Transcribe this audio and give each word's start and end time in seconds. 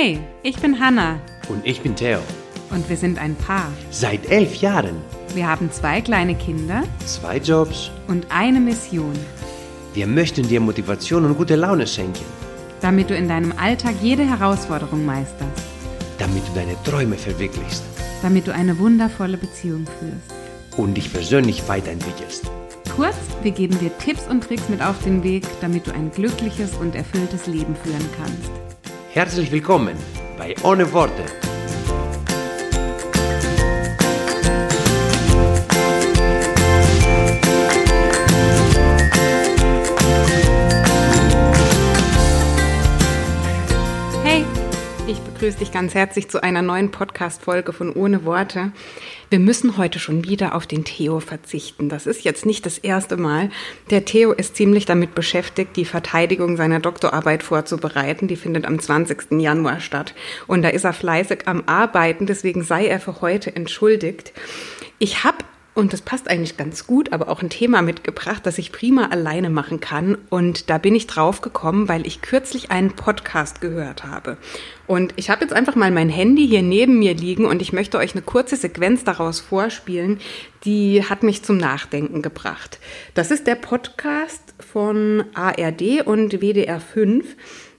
Hey, 0.00 0.20
ich 0.44 0.56
bin 0.60 0.78
Hanna 0.78 1.18
Und 1.48 1.66
ich 1.66 1.80
bin 1.80 1.96
Theo. 1.96 2.20
und 2.70 2.88
wir 2.88 2.96
sind 2.96 3.18
ein 3.18 3.34
Paar. 3.34 3.66
Seit 3.90 4.30
elf 4.30 4.54
Jahren. 4.56 4.94
Wir 5.34 5.48
haben 5.48 5.72
zwei 5.72 6.00
kleine 6.00 6.36
Kinder 6.36 6.84
Zwei 7.04 7.38
Jobs. 7.38 7.90
und 8.06 8.24
eine 8.30 8.60
Mission, 8.60 9.12
Wir 9.94 10.06
möchten 10.06 10.46
dir 10.46 10.60
Motivation 10.60 11.24
und 11.24 11.36
gute 11.36 11.56
Laune 11.56 11.84
schenken, 11.84 12.24
damit 12.80 13.10
du 13.10 13.16
in 13.16 13.26
deinem 13.26 13.52
Alltag 13.58 13.96
jede 14.00 14.22
Herausforderung 14.24 15.04
meisterst, 15.04 15.64
damit 16.18 16.46
du 16.46 16.52
deine 16.54 16.80
Träume 16.84 17.16
verwirklichst 17.16 17.82
damit 18.22 18.46
du 18.46 18.54
eine 18.54 18.78
wundervolle 18.78 19.36
Beziehung 19.36 19.84
führst. 19.98 20.78
und 20.78 20.94
dich 20.94 21.12
persönlich 21.12 21.68
weiterentwickelst. 21.68 22.48
Kurz, 22.94 23.16
wir 23.42 23.50
geben 23.50 23.76
dir 23.80 23.90
Tipps 23.98 24.28
und 24.28 24.44
Tricks 24.44 24.68
mit 24.68 24.80
auf 24.80 25.02
den 25.02 25.24
Weg, 25.24 25.44
damit 25.60 25.88
du 25.88 25.92
ein 25.92 26.12
glückliches 26.12 26.74
und 26.74 26.94
erfülltes 26.94 27.48
Leben 27.48 27.74
führen 27.74 28.08
kannst. 28.16 28.67
Herzlich 29.18 29.50
willkommen 29.50 29.96
bei 30.38 30.54
Ohne 30.62 30.92
Worte. 30.92 31.47
Ich 45.08 45.20
begrüße 45.20 45.58
dich 45.58 45.72
ganz 45.72 45.94
herzlich 45.94 46.28
zu 46.28 46.42
einer 46.42 46.60
neuen 46.60 46.90
Podcast-Folge 46.90 47.72
von 47.72 47.94
Ohne 47.94 48.26
Worte. 48.26 48.72
Wir 49.30 49.38
müssen 49.38 49.78
heute 49.78 49.98
schon 49.98 50.24
wieder 50.24 50.54
auf 50.54 50.66
den 50.66 50.84
Theo 50.84 51.20
verzichten. 51.20 51.88
Das 51.88 52.06
ist 52.06 52.24
jetzt 52.24 52.44
nicht 52.44 52.66
das 52.66 52.76
erste 52.76 53.16
Mal. 53.16 53.48
Der 53.88 54.04
Theo 54.04 54.32
ist 54.32 54.56
ziemlich 54.56 54.84
damit 54.84 55.14
beschäftigt, 55.14 55.76
die 55.76 55.86
Verteidigung 55.86 56.58
seiner 56.58 56.80
Doktorarbeit 56.80 57.42
vorzubereiten. 57.42 58.28
Die 58.28 58.36
findet 58.36 58.66
am 58.66 58.78
20. 58.78 59.40
Januar 59.40 59.80
statt. 59.80 60.14
Und 60.46 60.60
da 60.60 60.68
ist 60.68 60.84
er 60.84 60.92
fleißig 60.92 61.48
am 61.48 61.62
Arbeiten, 61.64 62.26
deswegen 62.26 62.62
sei 62.62 62.86
er 62.86 63.00
für 63.00 63.22
heute 63.22 63.56
entschuldigt. 63.56 64.34
Ich 64.98 65.24
habe 65.24 65.38
und 65.78 65.92
das 65.92 66.02
passt 66.02 66.28
eigentlich 66.28 66.56
ganz 66.56 66.88
gut, 66.88 67.12
aber 67.12 67.28
auch 67.28 67.40
ein 67.40 67.50
Thema 67.50 67.82
mitgebracht, 67.82 68.44
das 68.44 68.58
ich 68.58 68.72
prima 68.72 69.10
alleine 69.10 69.48
machen 69.48 69.78
kann. 69.78 70.18
Und 70.28 70.70
da 70.70 70.78
bin 70.78 70.96
ich 70.96 71.06
drauf 71.06 71.40
gekommen, 71.40 71.88
weil 71.88 72.04
ich 72.04 72.20
kürzlich 72.20 72.72
einen 72.72 72.96
Podcast 72.96 73.60
gehört 73.60 74.02
habe. 74.02 74.38
Und 74.88 75.14
ich 75.14 75.30
habe 75.30 75.42
jetzt 75.42 75.52
einfach 75.52 75.76
mal 75.76 75.92
mein 75.92 76.08
Handy 76.08 76.48
hier 76.48 76.62
neben 76.62 76.98
mir 76.98 77.14
liegen 77.14 77.46
und 77.46 77.62
ich 77.62 77.72
möchte 77.72 77.96
euch 77.96 78.14
eine 78.14 78.22
kurze 78.22 78.56
Sequenz 78.56 79.04
daraus 79.04 79.38
vorspielen, 79.38 80.18
die 80.64 81.04
hat 81.04 81.22
mich 81.22 81.44
zum 81.44 81.58
Nachdenken 81.58 82.22
gebracht. 82.22 82.80
Das 83.14 83.30
ist 83.30 83.46
der 83.46 83.54
Podcast 83.54 84.54
von 84.58 85.26
ARD 85.34 86.04
und 86.04 86.40
WDR 86.40 86.80
5. 86.80 87.36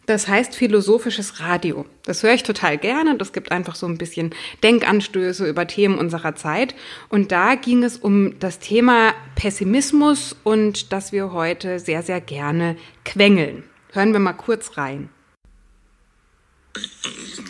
Das 0.09 0.27
heißt 0.27 0.55
philosophisches 0.55 1.39
Radio. 1.39 1.85
Das 2.03 2.23
höre 2.23 2.33
ich 2.33 2.41
total 2.41 2.79
gerne. 2.79 3.15
Das 3.15 3.31
gibt 3.31 3.52
einfach 3.52 3.75
so 3.75 3.85
ein 3.85 3.99
bisschen 3.99 4.33
Denkanstöße 4.63 5.47
über 5.47 5.67
Themen 5.67 5.99
unserer 5.99 6.35
Zeit. 6.35 6.73
Und 7.09 7.31
da 7.31 7.53
ging 7.53 7.83
es 7.83 7.97
um 7.97 8.39
das 8.39 8.57
Thema 8.57 9.13
Pessimismus 9.35 10.35
und 10.43 10.91
dass 10.91 11.11
wir 11.11 11.31
heute 11.31 11.77
sehr, 11.77 12.02
sehr 12.02 12.21
gerne 12.21 12.75
quengeln. 13.05 13.63
Hören 13.91 14.11
wir 14.11 14.19
mal 14.19 14.33
kurz 14.33 14.77
rein. 14.77 15.09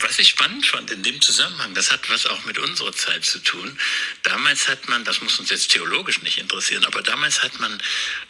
Was 0.01 0.19
ich 0.19 0.27
spannend 0.27 0.65
fand 0.65 0.91
in 0.91 1.01
dem 1.01 1.21
Zusammenhang, 1.21 1.73
das 1.75 1.93
hat 1.93 2.09
was 2.09 2.25
auch 2.25 2.43
mit 2.43 2.59
unserer 2.59 2.91
Zeit 2.91 3.23
zu 3.23 3.39
tun. 3.39 3.79
Damals 4.23 4.67
hat 4.67 4.89
man, 4.89 5.05
das 5.05 5.21
muss 5.21 5.39
uns 5.39 5.49
jetzt 5.49 5.71
theologisch 5.71 6.21
nicht 6.23 6.39
interessieren, 6.39 6.83
aber 6.83 7.01
damals 7.03 7.41
hat 7.41 7.57
man 7.61 7.81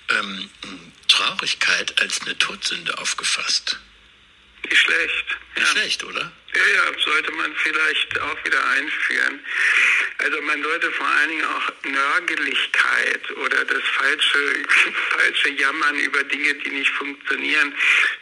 ähm, 0.09 0.49
Traurigkeit 1.07 1.99
als 1.99 2.21
eine 2.21 2.37
Todsünde 2.37 2.95
aufgefasst. 2.99 3.79
Nicht 4.69 4.81
schlecht. 4.81 5.25
Ja. 5.55 5.61
Nicht 5.61 5.71
schlecht, 5.71 6.03
oder? 6.03 6.31
Ja, 6.55 6.65
ja, 6.75 6.99
sollte 6.99 7.31
man 7.33 7.55
vielleicht 7.57 8.19
auch 8.21 8.45
wieder 8.45 8.67
einführen. 8.69 9.39
Also 10.17 10.41
man 10.41 10.63
sollte 10.63 10.91
vor 10.91 11.07
allen 11.07 11.29
Dingen 11.29 11.45
auch 11.45 11.71
Nörgeligkeit 11.83 13.31
oder 13.31 13.65
das 13.65 13.83
falsche, 13.93 14.63
falsche 15.11 15.49
Jammern 15.49 15.95
über 15.99 16.23
Dinge, 16.23 16.55
die 16.55 16.69
nicht 16.69 16.91
funktionieren, 16.91 17.73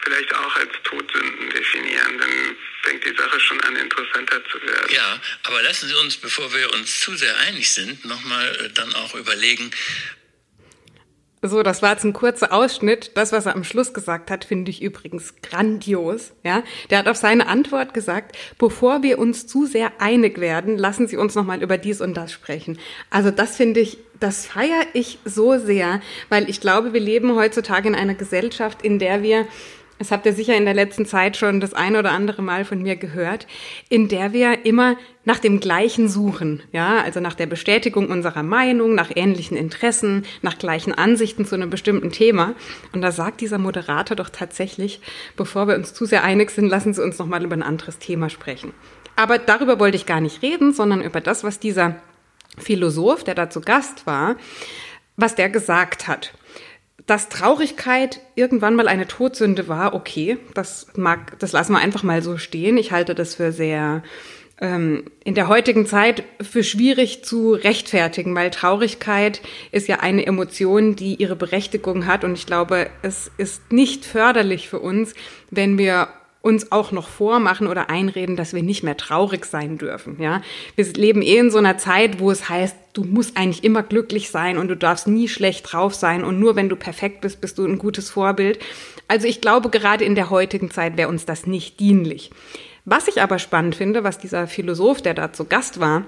vielleicht 0.02 0.34
auch 0.36 0.56
als 0.58 0.72
Todsünden 0.84 1.50
definieren. 1.52 2.18
Dann 2.18 2.58
fängt 2.84 3.06
die 3.06 3.16
Sache 3.16 3.40
schon 3.40 3.62
an, 3.62 3.76
interessanter 3.78 4.44
zu 4.50 4.62
werden. 4.62 4.94
Ja, 4.94 5.22
aber 5.44 5.62
lassen 5.62 5.88
Sie 5.88 5.96
uns, 5.96 6.18
bevor 6.18 6.54
wir 6.54 6.72
uns 6.74 7.00
zu 7.00 7.16
sehr 7.16 7.36
einig 7.40 7.72
sind, 7.72 8.04
nochmal 8.06 8.56
äh, 8.58 8.70
dann 8.74 8.94
auch 8.96 9.16
überlegen, 9.16 9.72
So, 11.44 11.62
das 11.62 11.84
war 11.84 11.92
jetzt 11.92 12.04
ein 12.04 12.14
kurzer 12.14 12.52
Ausschnitt. 12.52 13.12
Das, 13.16 13.32
was 13.32 13.46
er 13.46 13.56
am 13.56 13.64
Schluss 13.64 13.94
gesagt 13.94 14.32
hat, 14.32 14.44
finde 14.44 14.72
ich 14.72 14.82
übrigens 14.82 15.36
grandios. 15.44 16.32
Ja, 16.44 16.64
der 16.90 16.98
hat 16.98 17.08
auf 17.08 17.18
seine 17.18 17.48
Antwort 17.48 17.94
gesagt: 17.94 18.36
Bevor 18.58 19.04
wir 19.04 19.20
uns 19.20 19.46
zu 19.46 19.68
sehr 19.68 19.92
einig 20.00 20.40
werden, 20.40 20.78
lassen 20.80 21.08
Sie 21.08 21.16
uns 21.16 21.36
noch 21.36 21.46
mal 21.46 21.62
über 21.62 21.78
dies 21.78 22.02
und 22.02 22.16
das 22.16 22.32
sprechen. 22.32 22.80
Also 23.12 23.30
das 23.30 23.56
finde 23.56 23.82
ich, 23.82 24.00
das 24.20 24.48
feiere 24.48 24.88
ich 24.94 25.20
so 25.26 25.60
sehr, 25.60 26.02
weil 26.30 26.50
ich 26.50 26.60
glaube, 26.60 26.94
wir 26.94 27.02
leben 27.02 27.36
heutzutage 27.36 27.88
in 27.88 27.96
einer 27.96 28.16
Gesellschaft, 28.16 28.82
in 28.82 28.98
der 28.98 29.22
wir 29.22 29.46
das 30.00 30.12
habt 30.12 30.26
ihr 30.26 30.34
sicher 30.34 30.56
in 30.56 30.66
der 30.66 30.74
letzten 30.74 31.06
Zeit 31.06 31.38
schon 31.38 31.60
das 31.60 31.74
ein 31.74 31.96
oder 31.96 32.12
andere 32.12 32.42
Mal 32.42 32.66
von 32.66 32.82
mir 32.82 32.96
gehört, 32.96 33.48
in 33.90 34.08
der 34.08 34.32
wir 34.32 34.66
immer 34.66 34.96
nach 35.26 35.40
dem 35.40 35.60
Gleichen 35.60 36.08
suchen, 36.08 36.62
ja, 36.72 37.02
also 37.02 37.20
nach 37.20 37.34
der 37.34 37.48
Bestätigung 37.48 38.10
unserer 38.10 38.44
Meinung, 38.44 38.96
nach 38.96 39.12
ähnlichen 39.14 39.58
Interessen, 39.58 40.26
nach 40.42 40.58
gleichen 40.58 40.94
Ansichten 40.94 41.46
zu 41.46 41.56
einem 41.56 41.70
bestimmten 41.70 42.12
Thema. 42.12 42.54
Und 42.94 43.02
da 43.02 43.12
sagt 43.12 43.42
dieser 43.42 43.58
Moderator 43.58 44.16
doch 44.16 44.30
tatsächlich, 44.30 45.02
bevor 45.36 45.68
wir 45.68 45.76
uns 45.76 45.94
zu 45.94 46.06
sehr 46.06 46.24
einig 46.24 46.52
sind, 46.52 46.70
lassen 46.70 46.94
Sie 46.94 47.04
uns 47.04 47.18
noch 47.18 47.28
mal 47.28 47.44
über 47.44 47.56
ein 47.56 47.64
anderes 47.64 47.98
Thema 47.98 48.30
sprechen. 48.30 48.74
Aber 49.16 49.40
darüber 49.40 49.80
wollte 49.80 49.98
ich 49.98 50.06
gar 50.06 50.22
nicht 50.22 50.44
reden, 50.44 50.74
sondern 50.74 51.02
über 51.02 51.22
das, 51.22 51.44
was 51.44 51.60
dieser 51.60 51.96
Philosoph, 52.58 53.24
der 53.24 53.36
da 53.36 53.50
zu 53.50 53.62
Gast 53.62 54.06
war, 54.06 54.36
was 55.16 55.36
der 55.36 55.50
gesagt 55.50 56.08
hat 56.08 56.34
dass 57.08 57.30
Traurigkeit 57.30 58.20
irgendwann 58.36 58.76
mal 58.76 58.88
eine 58.88 59.08
Todsünde 59.08 59.68
war, 59.68 59.96
okay, 59.96 60.38
das 60.54 60.88
mag, 60.96 61.40
das 61.40 61.54
lassen 61.54 61.72
wir 61.72 61.80
einfach 61.80 62.04
mal 62.04 62.22
so 62.22 62.38
stehen. 62.38 62.78
Ich 62.78 62.92
halte 62.92 63.16
das 63.16 63.36
für 63.36 63.54
sehr 63.54 64.04
ähm, 64.60 65.06
in 65.24 65.34
der 65.34 65.48
heutigen 65.48 65.86
Zeit 65.86 66.24
für 66.42 66.64
schwierig 66.64 67.24
zu 67.24 67.54
rechtfertigen, 67.54 68.36
weil 68.36 68.50
Traurigkeit 68.50 69.42
ist 69.72 69.88
ja 69.88 70.02
eine 70.02 70.26
Emotion, 70.26 70.96
die 70.96 71.16
ihre 71.16 71.38
Berechtigung 71.38 72.08
hat 72.08 72.26
und 72.26 72.34
ich 72.34 72.46
glaube, 72.46 72.90
es 73.04 73.32
ist 73.38 73.72
nicht 73.72 74.06
förderlich 74.06 74.68
für 74.68 74.80
uns, 74.80 75.14
wenn 75.50 75.78
wir 75.78 76.10
uns 76.48 76.72
auch 76.72 76.94
noch 76.94 77.10
vormachen 77.10 77.68
oder 77.68 77.90
einreden, 77.90 78.38
dass 78.38 78.54
wir 78.54 78.64
nicht 78.64 78.82
mehr 78.82 78.96
traurig 78.96 79.46
sein 79.46 79.78
dürfen. 79.78 80.16
Ja, 80.22 80.42
wir 80.78 80.86
leben 80.94 81.22
eh 81.22 81.38
in 81.38 81.52
so 81.52 81.58
einer 81.58 81.78
Zeit, 81.78 82.20
wo 82.22 82.32
es 82.32 82.48
heißt, 82.48 82.76
du 82.94 83.04
musst 83.04 83.36
eigentlich 83.36 83.66
immer 83.66 83.84
glücklich 83.84 84.30
sein 84.30 84.58
und 84.58 84.70
du 84.70 84.78
darfst 84.78 85.08
nie 85.08 85.28
schlecht 85.28 85.72
drauf 85.72 85.94
sein 85.94 86.24
und 86.24 86.40
nur 86.40 86.56
wenn 86.56 86.70
du 86.70 86.78
perfekt 86.78 87.20
bist, 87.20 87.42
bist 87.42 87.58
du 87.58 87.66
ein 87.66 87.78
gutes 87.78 88.10
Vorbild. 88.10 88.60
Also 89.10 89.28
ich 89.28 89.42
glaube, 89.42 89.70
gerade 89.70 90.06
in 90.06 90.16
der 90.16 90.30
heutigen 90.30 90.72
Zeit 90.72 90.96
wäre 90.96 91.10
uns 91.10 91.26
das 91.26 91.46
nicht 91.46 91.82
dienlich. 91.82 92.32
Was 92.86 93.10
ich 93.10 93.22
aber 93.22 93.40
spannend 93.40 93.76
finde, 93.76 94.06
was 94.06 94.18
dieser 94.18 94.48
Philosoph, 94.48 95.02
der 95.02 95.14
da 95.14 95.34
zu 95.34 95.44
Gast 95.44 95.82
war, 95.82 96.06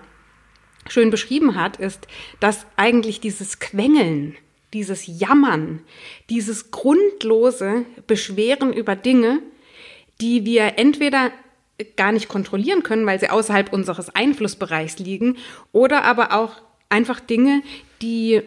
schön 0.87 1.09
beschrieben 1.09 1.55
hat, 1.55 1.75
ist, 1.75 2.07
dass 2.39 2.65
eigentlich 2.77 3.19
dieses 3.19 3.59
Quengeln, 3.59 4.37
dieses 4.71 5.03
Jammern, 5.05 5.81
dieses 6.29 6.71
grundlose 6.71 7.83
Beschweren 8.07 8.71
über 8.71 8.95
Dinge, 8.95 9.39
die 10.21 10.45
wir 10.45 10.77
entweder 10.77 11.31
gar 11.95 12.11
nicht 12.11 12.27
kontrollieren 12.27 12.83
können, 12.83 13.05
weil 13.05 13.19
sie 13.19 13.29
außerhalb 13.29 13.71
unseres 13.71 14.13
Einflussbereichs 14.13 14.99
liegen, 14.99 15.37
oder 15.71 16.03
aber 16.03 16.33
auch 16.33 16.61
einfach 16.89 17.19
Dinge, 17.19 17.61
die 18.01 18.41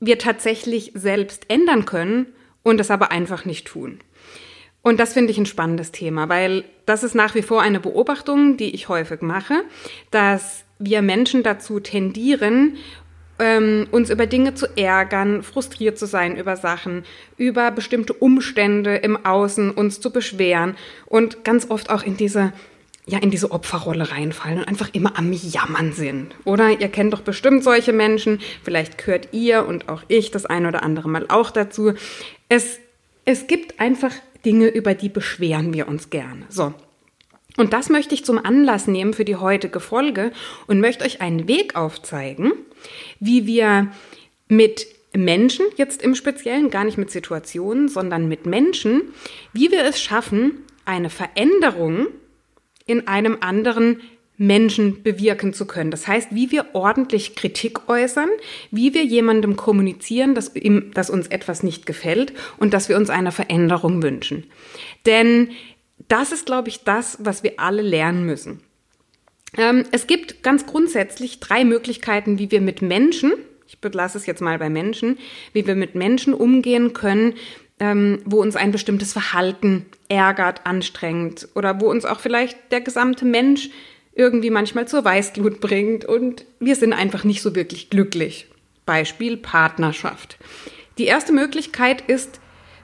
wir 0.00 0.18
tatsächlich 0.18 0.92
selbst 0.94 1.50
ändern 1.50 1.86
können 1.86 2.26
und 2.62 2.80
es 2.80 2.90
aber 2.90 3.10
einfach 3.10 3.44
nicht 3.44 3.66
tun. 3.66 4.00
Und 4.82 5.00
das 5.00 5.14
finde 5.14 5.32
ich 5.32 5.38
ein 5.38 5.46
spannendes 5.46 5.92
Thema, 5.92 6.28
weil 6.28 6.64
das 6.84 7.02
ist 7.02 7.14
nach 7.14 7.34
wie 7.34 7.42
vor 7.42 7.62
eine 7.62 7.80
Beobachtung, 7.80 8.58
die 8.58 8.74
ich 8.74 8.88
häufig 8.88 9.22
mache, 9.22 9.64
dass 10.10 10.64
wir 10.78 11.00
Menschen 11.00 11.42
dazu 11.42 11.80
tendieren, 11.80 12.76
ähm, 13.38 13.86
uns 13.90 14.10
über 14.10 14.26
Dinge 14.26 14.54
zu 14.54 14.66
ärgern, 14.76 15.42
frustriert 15.42 15.98
zu 15.98 16.06
sein 16.06 16.36
über 16.36 16.56
Sachen, 16.56 17.04
über 17.36 17.70
bestimmte 17.70 18.12
Umstände 18.12 18.96
im 18.96 19.24
Außen 19.24 19.70
uns 19.70 20.00
zu 20.00 20.10
beschweren 20.10 20.76
und 21.06 21.44
ganz 21.44 21.70
oft 21.70 21.90
auch 21.90 22.02
in 22.02 22.16
diese 22.16 22.52
ja 23.06 23.18
in 23.18 23.30
diese 23.30 23.50
Opferrolle 23.50 24.10
reinfallen 24.10 24.60
und 24.60 24.68
einfach 24.68 24.88
immer 24.94 25.18
am 25.18 25.32
Jammern 25.32 25.92
sind. 25.92 26.34
Oder 26.44 26.80
ihr 26.80 26.88
kennt 26.88 27.12
doch 27.12 27.20
bestimmt 27.20 27.62
solche 27.62 27.92
Menschen, 27.92 28.40
vielleicht 28.62 28.98
gehört 28.98 29.28
ihr 29.32 29.66
und 29.66 29.88
auch 29.88 30.02
ich 30.08 30.30
das 30.30 30.46
ein 30.46 30.64
oder 30.64 30.82
andere 30.82 31.08
Mal 31.08 31.26
auch 31.28 31.50
dazu. 31.50 31.92
Es, 32.48 32.78
es 33.26 33.46
gibt 33.46 33.78
einfach 33.78 34.12
Dinge, 34.44 34.68
über 34.68 34.94
die 34.94 35.08
beschweren 35.08 35.74
wir 35.74 35.88
uns 35.88 36.08
gerne. 36.08 36.46
So. 36.48 36.72
Und 37.56 37.72
das 37.72 37.88
möchte 37.88 38.14
ich 38.14 38.24
zum 38.24 38.44
Anlass 38.44 38.86
nehmen 38.86 39.12
für 39.12 39.24
die 39.24 39.36
heutige 39.36 39.80
Folge 39.80 40.32
und 40.66 40.80
möchte 40.80 41.04
euch 41.04 41.20
einen 41.20 41.46
Weg 41.46 41.76
aufzeigen, 41.76 42.52
wie 43.20 43.46
wir 43.46 43.92
mit 44.48 44.86
Menschen, 45.16 45.66
jetzt 45.76 46.02
im 46.02 46.14
Speziellen, 46.14 46.70
gar 46.70 46.84
nicht 46.84 46.98
mit 46.98 47.10
Situationen, 47.10 47.88
sondern 47.88 48.28
mit 48.28 48.46
Menschen, 48.46 49.02
wie 49.52 49.70
wir 49.70 49.84
es 49.84 50.00
schaffen, 50.00 50.64
eine 50.84 51.10
Veränderung 51.10 52.08
in 52.86 53.06
einem 53.06 53.38
anderen 53.40 54.00
Menschen 54.36 55.02
bewirken 55.02 55.52
zu 55.54 55.66
können. 55.66 55.92
Das 55.92 56.08
heißt, 56.08 56.28
wie 56.32 56.50
wir 56.50 56.66
ordentlich 56.72 57.36
Kritik 57.36 57.88
äußern, 57.88 58.28
wie 58.72 58.92
wir 58.92 59.04
jemandem 59.04 59.54
kommunizieren, 59.54 60.34
dass, 60.34 60.54
ihm, 60.56 60.90
dass 60.92 61.08
uns 61.08 61.28
etwas 61.28 61.62
nicht 61.62 61.86
gefällt 61.86 62.32
und 62.58 62.74
dass 62.74 62.88
wir 62.88 62.96
uns 62.96 63.10
eine 63.10 63.30
Veränderung 63.30 64.02
wünschen. 64.02 64.44
Denn 65.06 65.50
das 66.08 66.32
ist, 66.32 66.46
glaube 66.46 66.68
ich, 66.68 66.82
das, 66.82 67.18
was 67.20 67.44
wir 67.44 67.54
alle 67.58 67.82
lernen 67.82 68.26
müssen. 68.26 68.60
Ähm, 69.56 69.84
es 69.92 70.06
gibt 70.06 70.42
ganz 70.42 70.66
grundsätzlich 70.66 71.40
drei 71.40 71.64
Möglichkeiten, 71.64 72.38
wie 72.38 72.50
wir 72.50 72.60
mit 72.60 72.82
Menschen, 72.82 73.32
ich 73.66 73.78
belasse 73.80 74.18
es 74.18 74.26
jetzt 74.26 74.40
mal 74.40 74.58
bei 74.58 74.68
Menschen, 74.68 75.18
wie 75.52 75.66
wir 75.66 75.74
mit 75.74 75.94
Menschen 75.94 76.34
umgehen 76.34 76.92
können, 76.92 77.34
ähm, 77.80 78.20
wo 78.24 78.40
uns 78.40 78.56
ein 78.56 78.72
bestimmtes 78.72 79.12
Verhalten 79.12 79.86
ärgert, 80.08 80.66
anstrengt 80.66 81.48
oder 81.54 81.80
wo 81.80 81.90
uns 81.90 82.04
auch 82.04 82.20
vielleicht 82.20 82.56
der 82.70 82.80
gesamte 82.80 83.24
Mensch 83.24 83.70
irgendwie 84.14 84.50
manchmal 84.50 84.86
zur 84.86 85.04
Weißglut 85.04 85.60
bringt 85.60 86.04
und 86.04 86.44
wir 86.60 86.76
sind 86.76 86.92
einfach 86.92 87.24
nicht 87.24 87.42
so 87.42 87.54
wirklich 87.54 87.90
glücklich. 87.90 88.46
Beispiel 88.86 89.36
Partnerschaft. 89.36 90.38
Die 90.98 91.06
erste 91.06 91.32
Möglichkeit 91.32 92.02
ist, 92.02 92.40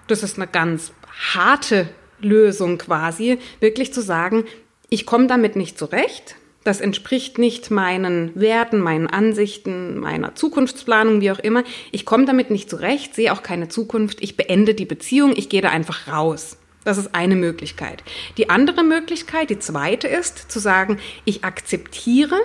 das 0.09 0.23
ist 0.23 0.39
eine 0.39 0.49
ganz 0.49 0.93
harte 1.35 1.89
Lösung 2.21 2.79
quasi, 2.79 3.39
wirklich 3.61 3.93
zu 3.93 4.01
sagen, 4.01 4.45
ich 4.89 5.07
komme 5.07 5.29
damit 5.29 5.55
nicht 5.55 5.79
zurecht, 5.79 6.35
das 6.65 6.81
entspricht 6.81 7.39
nicht 7.39 7.71
meinen 7.71 8.33
Werten, 8.35 8.81
meinen 8.81 9.07
Ansichten, 9.07 9.99
meiner 9.99 10.35
Zukunftsplanung, 10.35 11.21
wie 11.21 11.31
auch 11.31 11.39
immer. 11.39 11.65
Ich 11.91 12.05
komme 12.05 12.27
damit 12.27 12.51
nicht 12.51 12.69
zurecht, 12.69 13.15
sehe 13.15 13.33
auch 13.33 13.43
keine 13.43 13.69
Zukunft, 13.69 14.23
ich 14.23 14.37
beende 14.37 14.75
die 14.75 14.85
Beziehung, 14.85 15.33
ich 15.35 15.49
gehe 15.49 15.63
da 15.63 15.71
einfach 15.71 16.09
raus. 16.09 16.59
Das 16.85 16.99
ist 16.99 17.15
eine 17.15 17.37
Möglichkeit. 17.37 18.03
Die 18.37 18.51
andere 18.51 18.83
Möglichkeit, 18.83 19.51
die 19.51 19.59
zweite 19.59 20.09
ist, 20.09 20.51
zu 20.51 20.59
sagen, 20.59 20.99
ich 21.25 21.45
akzeptiere 21.45 22.39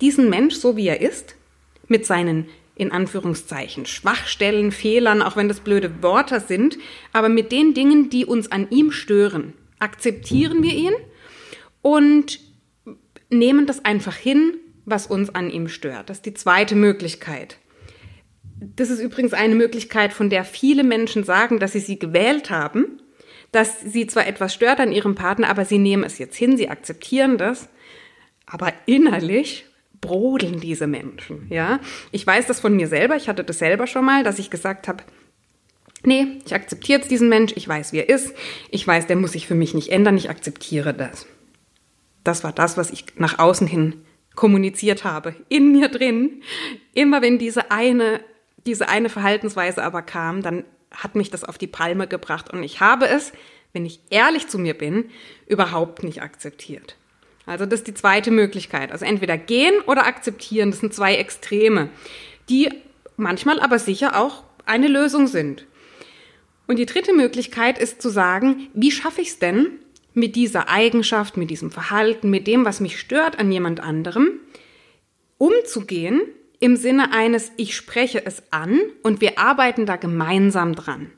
diesen 0.00 0.30
Mensch 0.30 0.54
so, 0.54 0.76
wie 0.76 0.88
er 0.88 1.00
ist, 1.00 1.34
mit 1.88 2.06
seinen 2.06 2.48
in 2.76 2.92
Anführungszeichen 2.92 3.84
Schwachstellen, 3.84 4.72
Fehlern, 4.72 5.20
auch 5.20 5.36
wenn 5.36 5.48
das 5.48 5.60
blöde 5.60 6.02
Worte 6.02 6.40
sind, 6.40 6.78
aber 7.12 7.28
mit 7.28 7.52
den 7.52 7.74
Dingen, 7.74 8.08
die 8.08 8.24
uns 8.24 8.50
an 8.50 8.68
ihm 8.70 8.90
stören, 8.90 9.52
akzeptieren 9.78 10.62
wir 10.62 10.72
ihn 10.72 10.94
und 11.82 12.40
nehmen 13.30 13.66
das 13.66 13.84
einfach 13.84 14.16
hin, 14.16 14.54
was 14.84 15.06
uns 15.06 15.34
an 15.34 15.50
ihm 15.50 15.68
stört. 15.68 16.10
Das 16.10 16.18
ist 16.18 16.26
die 16.26 16.34
zweite 16.34 16.74
Möglichkeit. 16.74 17.58
Das 18.60 18.90
ist 18.90 19.00
übrigens 19.00 19.32
eine 19.32 19.54
Möglichkeit, 19.54 20.12
von 20.12 20.28
der 20.28 20.44
viele 20.44 20.84
Menschen 20.84 21.24
sagen, 21.24 21.58
dass 21.58 21.72
sie 21.72 21.80
sie 21.80 21.98
gewählt 21.98 22.50
haben, 22.50 23.00
dass 23.52 23.80
sie 23.80 24.06
zwar 24.06 24.26
etwas 24.26 24.52
stört 24.52 24.80
an 24.80 24.92
ihrem 24.92 25.14
Partner, 25.14 25.48
aber 25.48 25.64
sie 25.64 25.78
nehmen 25.78 26.04
es 26.04 26.18
jetzt 26.18 26.36
hin, 26.36 26.56
sie 26.56 26.68
akzeptieren 26.68 27.38
das, 27.38 27.68
aber 28.46 28.72
innerlich 28.86 29.64
brodeln 30.00 30.60
diese 30.60 30.86
Menschen, 30.86 31.46
ja? 31.50 31.80
Ich 32.10 32.26
weiß 32.26 32.46
das 32.46 32.60
von 32.60 32.74
mir 32.74 32.88
selber, 32.88 33.16
ich 33.16 33.28
hatte 33.28 33.44
das 33.44 33.58
selber 33.58 33.86
schon 33.86 34.04
mal, 34.04 34.24
dass 34.24 34.38
ich 34.38 34.50
gesagt 34.50 34.88
habe, 34.88 35.04
nee, 36.04 36.38
ich 36.44 36.54
akzeptiere 36.54 37.00
jetzt 37.00 37.10
diesen 37.10 37.28
Mensch, 37.28 37.52
ich 37.56 37.68
weiß, 37.68 37.92
wie 37.92 37.98
er 37.98 38.08
ist, 38.08 38.34
ich 38.70 38.86
weiß, 38.86 39.06
der 39.06 39.16
muss 39.16 39.32
sich 39.32 39.46
für 39.46 39.54
mich 39.54 39.74
nicht 39.74 39.90
ändern, 39.90 40.16
ich 40.16 40.30
akzeptiere 40.30 40.94
das. 40.94 41.26
Das 42.24 42.44
war 42.44 42.52
das, 42.52 42.76
was 42.76 42.90
ich 42.90 43.04
nach 43.16 43.38
außen 43.38 43.66
hin 43.66 44.04
kommuniziert 44.34 45.04
habe, 45.04 45.34
in 45.48 45.72
mir 45.72 45.88
drin. 45.88 46.42
Immer 46.94 47.22
wenn 47.22 47.38
diese 47.38 47.70
eine, 47.70 48.20
diese 48.66 48.88
eine 48.88 49.08
Verhaltensweise 49.08 49.82
aber 49.82 50.02
kam, 50.02 50.42
dann 50.42 50.64
hat 50.90 51.14
mich 51.14 51.30
das 51.30 51.44
auf 51.44 51.58
die 51.58 51.66
Palme 51.66 52.06
gebracht 52.06 52.52
und 52.52 52.62
ich 52.62 52.80
habe 52.80 53.06
es, 53.06 53.32
wenn 53.72 53.86
ich 53.86 54.00
ehrlich 54.10 54.48
zu 54.48 54.58
mir 54.58 54.74
bin, 54.74 55.10
überhaupt 55.46 56.02
nicht 56.02 56.22
akzeptiert. 56.22 56.96
Also 57.46 57.66
das 57.66 57.80
ist 57.80 57.86
die 57.86 57.94
zweite 57.94 58.30
Möglichkeit. 58.30 58.92
Also 58.92 59.04
entweder 59.04 59.36
gehen 59.36 59.74
oder 59.86 60.06
akzeptieren, 60.06 60.70
das 60.70 60.80
sind 60.80 60.94
zwei 60.94 61.16
Extreme, 61.16 61.88
die 62.48 62.70
manchmal 63.16 63.60
aber 63.60 63.78
sicher 63.78 64.18
auch 64.18 64.44
eine 64.66 64.88
Lösung 64.88 65.26
sind. 65.26 65.66
Und 66.66 66.78
die 66.78 66.86
dritte 66.86 67.12
Möglichkeit 67.12 67.78
ist 67.78 68.00
zu 68.00 68.08
sagen, 68.08 68.68
wie 68.74 68.92
schaffe 68.92 69.20
ich 69.20 69.28
es 69.28 69.38
denn, 69.38 69.80
mit 70.20 70.36
dieser 70.36 70.68
Eigenschaft, 70.68 71.36
mit 71.36 71.50
diesem 71.50 71.72
Verhalten, 71.72 72.30
mit 72.30 72.46
dem, 72.46 72.64
was 72.64 72.78
mich 72.78 73.00
stört 73.00 73.38
an 73.40 73.50
jemand 73.50 73.80
anderem, 73.80 74.38
umzugehen, 75.38 76.20
im 76.60 76.76
Sinne 76.76 77.12
eines, 77.12 77.50
ich 77.56 77.74
spreche 77.74 78.24
es 78.24 78.42
an 78.52 78.78
und 79.02 79.20
wir 79.20 79.38
arbeiten 79.38 79.86
da 79.86 79.96
gemeinsam 79.96 80.74
dran. 80.74 81.10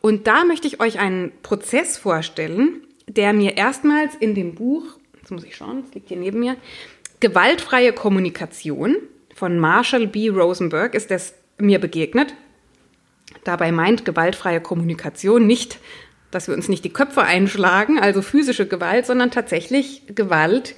Und 0.00 0.26
da 0.26 0.44
möchte 0.44 0.66
ich 0.66 0.80
euch 0.80 0.98
einen 0.98 1.30
Prozess 1.42 1.98
vorstellen, 1.98 2.82
der 3.06 3.32
mir 3.32 3.56
erstmals 3.56 4.14
in 4.14 4.34
dem 4.34 4.54
Buch, 4.54 4.84
jetzt 5.18 5.30
muss 5.30 5.44
ich 5.44 5.56
schauen, 5.56 5.84
es 5.86 5.94
liegt 5.94 6.08
hier 6.08 6.16
neben 6.16 6.40
mir, 6.40 6.56
Gewaltfreie 7.20 7.92
Kommunikation 7.92 8.96
von 9.34 9.58
Marshall 9.58 10.06
B. 10.06 10.28
Rosenberg 10.28 10.94
ist 10.94 11.10
das 11.10 11.34
mir 11.58 11.80
begegnet. 11.80 12.32
Dabei 13.44 13.72
meint 13.72 14.04
gewaltfreie 14.04 14.60
Kommunikation 14.60 15.46
nicht, 15.46 15.78
dass 16.30 16.48
wir 16.48 16.54
uns 16.54 16.68
nicht 16.68 16.84
die 16.84 16.92
Köpfe 16.92 17.22
einschlagen, 17.22 17.98
also 17.98 18.22
physische 18.22 18.66
Gewalt, 18.66 19.06
sondern 19.06 19.30
tatsächlich 19.30 20.02
Gewalt 20.14 20.74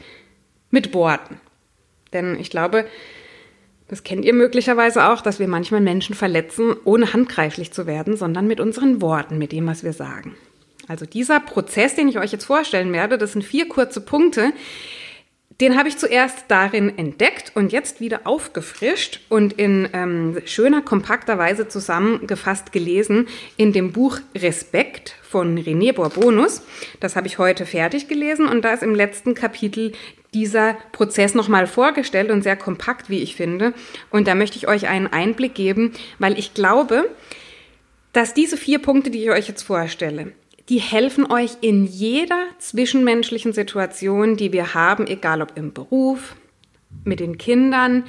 mit 0.71 0.95
Worten. 0.95 1.41
Denn 2.13 2.39
ich 2.39 2.51
glaube, 2.51 2.87
das 3.89 4.05
kennt 4.05 4.25
ihr 4.25 4.35
möglicherweise 4.35 5.09
auch, 5.09 5.21
dass 5.21 5.41
wir 5.41 5.49
manchmal 5.49 5.81
Menschen 5.81 6.15
verletzen, 6.15 6.77
ohne 6.85 7.13
handgreiflich 7.13 7.73
zu 7.73 7.87
werden, 7.87 8.17
sondern 8.17 8.47
mit 8.47 8.61
unseren 8.61 9.01
Worten, 9.01 9.39
mit 9.39 9.51
dem, 9.53 9.67
was 9.67 9.83
wir 9.83 9.93
sagen. 9.93 10.37
Also 10.87 11.07
dieser 11.07 11.41
Prozess, 11.41 11.95
den 11.95 12.09
ich 12.09 12.19
euch 12.19 12.33
jetzt 12.33 12.45
vorstellen 12.45 12.93
werde, 12.93 13.19
das 13.19 13.33
sind 13.33 13.43
vier 13.43 13.69
kurze 13.69 14.01
Punkte, 14.01 14.53
den 15.61 15.77
habe 15.77 15.89
ich 15.89 15.99
zuerst 15.99 16.45
darin 16.49 16.97
entdeckt 16.97 17.53
und 17.55 17.71
jetzt 17.71 18.01
wieder 18.01 18.21
aufgefrischt 18.25 19.21
und 19.29 19.53
in 19.53 19.89
ähm, 19.93 20.41
schöner, 20.47 20.81
kompakter 20.81 21.37
Weise 21.37 21.69
zusammengefasst 21.69 22.73
gelesen 22.73 23.29
in 23.59 23.73
dem 23.73 23.93
Buch 23.93 24.21
Respekt 24.35 25.17
von 25.23 25.59
René 25.59 25.93
Bourbonus. 25.93 26.63
Das 26.99 27.15
habe 27.15 27.27
ich 27.27 27.39
heute 27.39 27.67
fertig 27.67 28.09
gelesen 28.09 28.49
und 28.49 28.63
da 28.63 28.73
ist 28.73 28.83
im 28.83 28.95
letzten 28.95 29.35
Kapitel 29.35 29.93
dieser 30.33 30.77
Prozess 30.93 31.35
nochmal 31.35 31.67
vorgestellt 31.67 32.31
und 32.31 32.43
sehr 32.43 32.57
kompakt, 32.57 33.11
wie 33.11 33.19
ich 33.19 33.37
finde. 33.37 33.75
Und 34.11 34.29
da 34.29 34.35
möchte 34.35 34.57
ich 34.57 34.67
euch 34.67 34.89
einen 34.89 35.09
Einblick 35.09 35.55
geben, 35.55 35.93
weil 36.19 36.39
ich 36.39 36.55
glaube, 36.55 37.11
dass 38.13 38.33
diese 38.33 38.57
vier 38.57 38.79
Punkte, 38.79 39.11
die 39.11 39.25
ich 39.25 39.31
euch 39.31 39.49
jetzt 39.49 39.63
vorstelle, 39.63 40.33
die 40.71 40.79
helfen 40.79 41.31
euch 41.31 41.57
in 41.61 41.85
jeder 41.85 42.47
zwischenmenschlichen 42.59 43.53
Situation, 43.53 44.37
die 44.37 44.53
wir 44.53 44.73
haben, 44.73 45.09
egal 45.09 45.43
ob 45.43 45.57
im 45.57 45.73
Beruf, 45.73 46.37
mit 47.05 47.19
den 47.19 47.39
Kindern. 47.39 48.05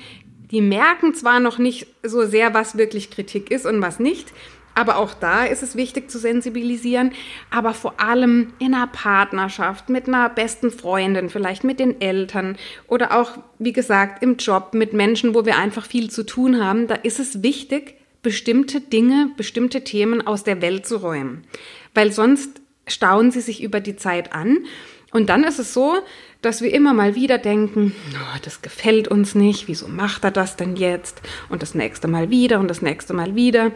Die 0.51 0.61
merken 0.61 1.15
zwar 1.15 1.39
noch 1.39 1.57
nicht 1.57 1.87
so 2.03 2.23
sehr, 2.23 2.53
was 2.53 2.77
wirklich 2.77 3.09
Kritik 3.09 3.49
ist 3.49 3.65
und 3.65 3.81
was 3.81 3.99
nicht, 3.99 4.31
aber 4.75 4.97
auch 4.97 5.15
da 5.15 5.45
ist 5.45 5.63
es 5.63 5.75
wichtig 5.75 6.11
zu 6.11 6.19
sensibilisieren, 6.19 7.13
aber 7.49 7.73
vor 7.73 7.99
allem 7.99 8.53
in 8.59 8.75
einer 8.75 8.87
Partnerschaft, 8.87 9.89
mit 9.89 10.07
einer 10.07 10.29
besten 10.29 10.69
Freundin, 10.69 11.29
vielleicht 11.29 11.63
mit 11.63 11.79
den 11.79 11.99
Eltern 11.99 12.57
oder 12.87 13.19
auch, 13.19 13.31
wie 13.57 13.73
gesagt, 13.73 14.21
im 14.21 14.37
Job 14.37 14.73
mit 14.73 14.93
Menschen, 14.93 15.33
wo 15.33 15.45
wir 15.45 15.57
einfach 15.57 15.85
viel 15.87 16.11
zu 16.11 16.23
tun 16.23 16.63
haben, 16.63 16.87
da 16.87 16.95
ist 16.95 17.19
es 17.19 17.41
wichtig, 17.41 17.95
bestimmte 18.21 18.81
Dinge, 18.81 19.31
bestimmte 19.35 19.83
Themen 19.83 20.25
aus 20.25 20.43
der 20.43 20.61
Welt 20.61 20.85
zu 20.85 20.97
räumen. 20.97 21.43
Weil 21.93 22.11
sonst 22.11 22.61
stauen 22.87 23.31
sie 23.31 23.41
sich 23.41 23.61
über 23.61 23.79
die 23.79 23.95
Zeit 23.95 24.33
an. 24.33 24.65
Und 25.11 25.29
dann 25.29 25.43
ist 25.43 25.59
es 25.59 25.73
so, 25.73 25.97
dass 26.41 26.61
wir 26.61 26.73
immer 26.73 26.93
mal 26.93 27.15
wieder 27.15 27.37
denken, 27.37 27.93
oh, 28.13 28.37
das 28.43 28.61
gefällt 28.61 29.07
uns 29.07 29.35
nicht, 29.35 29.67
wieso 29.67 29.87
macht 29.87 30.23
er 30.23 30.31
das 30.31 30.55
denn 30.55 30.75
jetzt? 30.75 31.21
Und 31.49 31.61
das 31.61 31.75
nächste 31.75 32.07
Mal 32.07 32.29
wieder 32.29 32.59
und 32.59 32.67
das 32.67 32.81
nächste 32.81 33.13
Mal 33.13 33.35
wieder. 33.35 33.71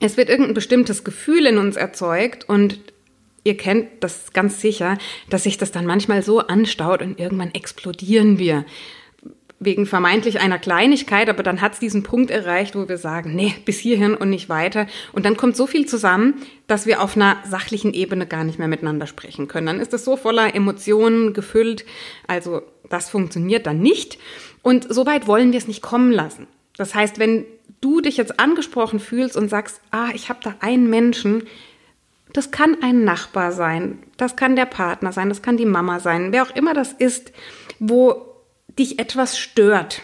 Es 0.00 0.16
wird 0.16 0.28
irgendein 0.28 0.54
bestimmtes 0.54 1.04
Gefühl 1.04 1.46
in 1.46 1.58
uns 1.58 1.76
erzeugt 1.76 2.48
und 2.48 2.80
ihr 3.44 3.56
kennt 3.56 3.88
das 4.00 4.32
ganz 4.32 4.60
sicher, 4.60 4.98
dass 5.30 5.44
sich 5.44 5.58
das 5.58 5.72
dann 5.72 5.86
manchmal 5.86 6.22
so 6.22 6.40
anstaut 6.40 7.02
und 7.02 7.18
irgendwann 7.18 7.54
explodieren 7.54 8.38
wir 8.38 8.64
wegen 9.58 9.86
vermeintlich 9.86 10.40
einer 10.40 10.58
Kleinigkeit, 10.58 11.30
aber 11.30 11.42
dann 11.42 11.62
hat 11.62 11.74
es 11.74 11.78
diesen 11.78 12.02
Punkt 12.02 12.30
erreicht, 12.30 12.76
wo 12.76 12.88
wir 12.88 12.98
sagen, 12.98 13.34
nee, 13.34 13.54
bis 13.64 13.78
hierhin 13.78 14.14
und 14.14 14.28
nicht 14.28 14.48
weiter. 14.48 14.86
Und 15.12 15.24
dann 15.24 15.36
kommt 15.36 15.56
so 15.56 15.66
viel 15.66 15.86
zusammen, 15.86 16.34
dass 16.66 16.84
wir 16.84 17.02
auf 17.02 17.16
einer 17.16 17.38
sachlichen 17.48 17.94
Ebene 17.94 18.26
gar 18.26 18.44
nicht 18.44 18.58
mehr 18.58 18.68
miteinander 18.68 19.06
sprechen 19.06 19.48
können. 19.48 19.66
Dann 19.66 19.80
ist 19.80 19.94
es 19.94 20.04
so 20.04 20.16
voller 20.16 20.54
Emotionen 20.54 21.32
gefüllt. 21.32 21.86
Also 22.26 22.62
das 22.90 23.08
funktioniert 23.08 23.66
dann 23.66 23.80
nicht. 23.80 24.18
Und 24.62 24.92
so 24.92 25.06
weit 25.06 25.26
wollen 25.26 25.52
wir 25.52 25.58
es 25.58 25.68
nicht 25.68 25.82
kommen 25.82 26.12
lassen. 26.12 26.46
Das 26.76 26.94
heißt, 26.94 27.18
wenn 27.18 27.46
du 27.80 28.02
dich 28.02 28.18
jetzt 28.18 28.38
angesprochen 28.38 29.00
fühlst 29.00 29.36
und 29.36 29.48
sagst, 29.48 29.80
ah, 29.90 30.08
ich 30.14 30.28
habe 30.28 30.40
da 30.42 30.54
einen 30.60 30.90
Menschen, 30.90 31.44
das 32.32 32.50
kann 32.50 32.76
ein 32.82 33.04
Nachbar 33.04 33.52
sein, 33.52 34.00
das 34.18 34.36
kann 34.36 34.56
der 34.56 34.66
Partner 34.66 35.12
sein, 35.12 35.30
das 35.30 35.40
kann 35.40 35.56
die 35.56 35.64
Mama 35.64 36.00
sein, 36.00 36.32
wer 36.32 36.42
auch 36.42 36.54
immer 36.54 36.74
das 36.74 36.92
ist, 36.92 37.32
wo 37.78 38.35
dich 38.78 38.98
etwas 38.98 39.38
stört, 39.38 40.02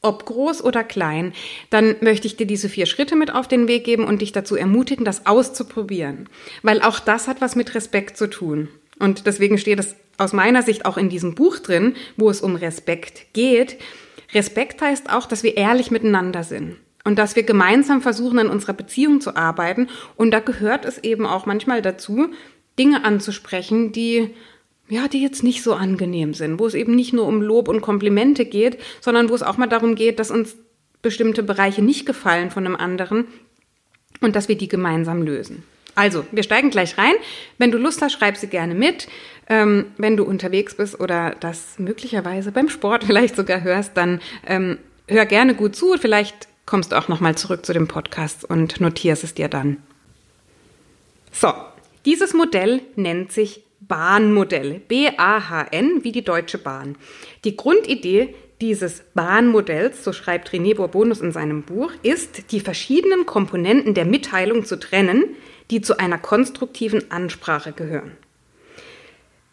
ob 0.00 0.24
groß 0.26 0.62
oder 0.62 0.84
klein, 0.84 1.32
dann 1.70 1.96
möchte 2.00 2.26
ich 2.26 2.36
dir 2.36 2.46
diese 2.46 2.68
vier 2.68 2.86
Schritte 2.86 3.16
mit 3.16 3.34
auf 3.34 3.48
den 3.48 3.66
Weg 3.66 3.84
geben 3.84 4.04
und 4.04 4.22
dich 4.22 4.32
dazu 4.32 4.54
ermutigen, 4.54 5.04
das 5.04 5.26
auszuprobieren. 5.26 6.28
Weil 6.62 6.82
auch 6.82 7.00
das 7.00 7.26
hat 7.26 7.40
was 7.40 7.56
mit 7.56 7.74
Respekt 7.74 8.16
zu 8.16 8.28
tun. 8.28 8.68
Und 8.98 9.26
deswegen 9.26 9.58
steht 9.58 9.80
es 9.80 9.96
aus 10.16 10.32
meiner 10.32 10.62
Sicht 10.62 10.84
auch 10.84 10.96
in 10.96 11.08
diesem 11.08 11.34
Buch 11.34 11.58
drin, 11.58 11.94
wo 12.16 12.30
es 12.30 12.40
um 12.40 12.56
Respekt 12.56 13.32
geht. 13.32 13.76
Respekt 14.34 14.82
heißt 14.82 15.10
auch, 15.10 15.26
dass 15.26 15.42
wir 15.42 15.56
ehrlich 15.56 15.90
miteinander 15.90 16.44
sind 16.44 16.76
und 17.04 17.18
dass 17.18 17.36
wir 17.36 17.42
gemeinsam 17.42 18.02
versuchen, 18.02 18.38
an 18.38 18.50
unserer 18.50 18.74
Beziehung 18.74 19.20
zu 19.20 19.36
arbeiten. 19.36 19.88
Und 20.16 20.30
da 20.30 20.40
gehört 20.40 20.84
es 20.84 20.98
eben 20.98 21.26
auch 21.26 21.46
manchmal 21.46 21.82
dazu, 21.82 22.28
Dinge 22.78 23.04
anzusprechen, 23.04 23.92
die 23.92 24.34
ja, 24.88 25.08
die 25.08 25.22
jetzt 25.22 25.42
nicht 25.42 25.62
so 25.62 25.74
angenehm 25.74 26.34
sind, 26.34 26.58
wo 26.58 26.66
es 26.66 26.74
eben 26.74 26.94
nicht 26.94 27.12
nur 27.12 27.26
um 27.26 27.42
Lob 27.42 27.68
und 27.68 27.80
Komplimente 27.80 28.44
geht, 28.44 28.78
sondern 29.00 29.28
wo 29.28 29.34
es 29.34 29.42
auch 29.42 29.58
mal 29.58 29.68
darum 29.68 29.94
geht, 29.94 30.18
dass 30.18 30.30
uns 30.30 30.56
bestimmte 31.02 31.42
Bereiche 31.42 31.82
nicht 31.82 32.06
gefallen 32.06 32.50
von 32.50 32.66
einem 32.66 32.76
anderen 32.76 33.26
und 34.20 34.34
dass 34.34 34.48
wir 34.48 34.56
die 34.56 34.68
gemeinsam 34.68 35.22
lösen. 35.22 35.62
Also, 35.94 36.24
wir 36.30 36.42
steigen 36.42 36.70
gleich 36.70 36.96
rein. 36.96 37.14
Wenn 37.58 37.72
du 37.72 37.78
Lust 37.78 38.02
hast, 38.02 38.12
schreib 38.12 38.36
sie 38.36 38.46
gerne 38.46 38.74
mit. 38.74 39.08
Ähm, 39.48 39.86
wenn 39.96 40.16
du 40.16 40.24
unterwegs 40.24 40.76
bist 40.76 41.00
oder 41.00 41.34
das 41.40 41.78
möglicherweise 41.78 42.52
beim 42.52 42.68
Sport 42.68 43.04
vielleicht 43.06 43.36
sogar 43.36 43.62
hörst, 43.62 43.96
dann 43.96 44.20
ähm, 44.46 44.78
hör 45.08 45.26
gerne 45.26 45.54
gut 45.54 45.74
zu. 45.74 45.96
Vielleicht 45.98 46.48
kommst 46.66 46.92
du 46.92 46.96
auch 46.96 47.08
nochmal 47.08 47.36
zurück 47.36 47.66
zu 47.66 47.72
dem 47.72 47.88
Podcast 47.88 48.44
und 48.44 48.80
notierst 48.80 49.24
es 49.24 49.34
dir 49.34 49.48
dann. 49.48 49.78
So, 51.32 51.52
dieses 52.04 52.32
Modell 52.32 52.80
nennt 52.94 53.32
sich 53.32 53.64
Bahnmodell. 53.80 54.80
B-A-H-N 54.86 56.04
wie 56.04 56.12
die 56.12 56.24
Deutsche 56.24 56.58
Bahn. 56.58 56.96
Die 57.44 57.56
Grundidee 57.56 58.34
dieses 58.60 59.02
Bahnmodells, 59.14 60.02
so 60.02 60.12
schreibt 60.12 60.50
René 60.50 60.74
Bourbonus 60.74 61.20
in 61.20 61.32
seinem 61.32 61.62
Buch, 61.62 61.92
ist, 62.02 62.50
die 62.50 62.60
verschiedenen 62.60 63.24
Komponenten 63.24 63.94
der 63.94 64.04
Mitteilung 64.04 64.64
zu 64.64 64.78
trennen, 64.78 65.24
die 65.70 65.80
zu 65.80 65.98
einer 65.98 66.18
konstruktiven 66.18 67.10
Ansprache 67.10 67.72
gehören. 67.72 68.12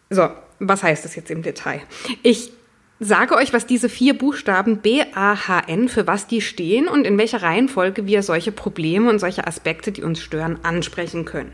So, 0.09 0.29
was 0.59 0.83
heißt 0.83 1.05
das 1.05 1.15
jetzt 1.15 1.29
im 1.29 1.43
Detail? 1.43 1.81
Ich 2.23 2.51
sage 2.99 3.35
euch, 3.35 3.53
was 3.53 3.67
diese 3.67 3.89
vier 3.89 4.17
Buchstaben 4.17 4.77
B, 4.77 5.03
A, 5.13 5.47
H, 5.47 5.63
N, 5.67 5.89
für 5.89 6.07
was 6.07 6.27
die 6.27 6.41
stehen 6.41 6.87
und 6.87 7.05
in 7.05 7.17
welcher 7.17 7.41
Reihenfolge 7.41 8.05
wir 8.07 8.23
solche 8.23 8.51
Probleme 8.51 9.09
und 9.09 9.19
solche 9.19 9.45
Aspekte, 9.45 9.91
die 9.91 10.03
uns 10.03 10.21
stören, 10.21 10.59
ansprechen 10.63 11.25
können. 11.25 11.51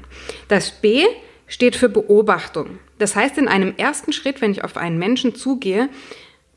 Das 0.47 0.71
B 0.71 1.05
steht 1.51 1.75
für 1.75 1.89
Beobachtung. 1.89 2.79
Das 2.97 3.15
heißt, 3.15 3.37
in 3.37 3.47
einem 3.47 3.75
ersten 3.77 4.13
Schritt, 4.13 4.41
wenn 4.41 4.51
ich 4.51 4.63
auf 4.63 4.77
einen 4.77 4.97
Menschen 4.97 5.35
zugehe, 5.35 5.89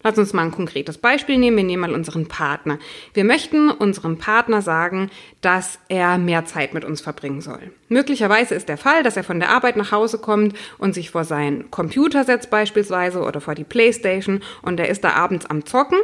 Lass 0.06 0.18
uns 0.18 0.34
mal 0.34 0.42
ein 0.42 0.50
konkretes 0.50 0.98
Beispiel 0.98 1.38
nehmen. 1.38 1.56
Wir 1.56 1.64
nehmen 1.64 1.80
mal 1.80 1.94
unseren 1.94 2.28
Partner. 2.28 2.78
Wir 3.14 3.24
möchten 3.24 3.70
unserem 3.70 4.18
Partner 4.18 4.60
sagen, 4.60 5.10
dass 5.40 5.78
er 5.88 6.18
mehr 6.18 6.44
Zeit 6.44 6.74
mit 6.74 6.84
uns 6.84 7.00
verbringen 7.00 7.40
soll. 7.40 7.72
Möglicherweise 7.88 8.54
ist 8.54 8.68
der 8.68 8.76
Fall, 8.76 9.02
dass 9.02 9.16
er 9.16 9.24
von 9.24 9.40
der 9.40 9.48
Arbeit 9.48 9.78
nach 9.78 9.92
Hause 9.92 10.18
kommt 10.18 10.54
und 10.76 10.92
sich 10.92 11.08
vor 11.10 11.24
seinen 11.24 11.70
Computer 11.70 12.24
setzt 12.24 12.50
beispielsweise 12.50 13.22
oder 13.22 13.40
vor 13.40 13.54
die 13.54 13.64
Playstation 13.64 14.42
und 14.60 14.78
er 14.78 14.90
ist 14.90 15.04
da 15.04 15.14
abends 15.14 15.46
am 15.46 15.64
Zocken 15.64 15.98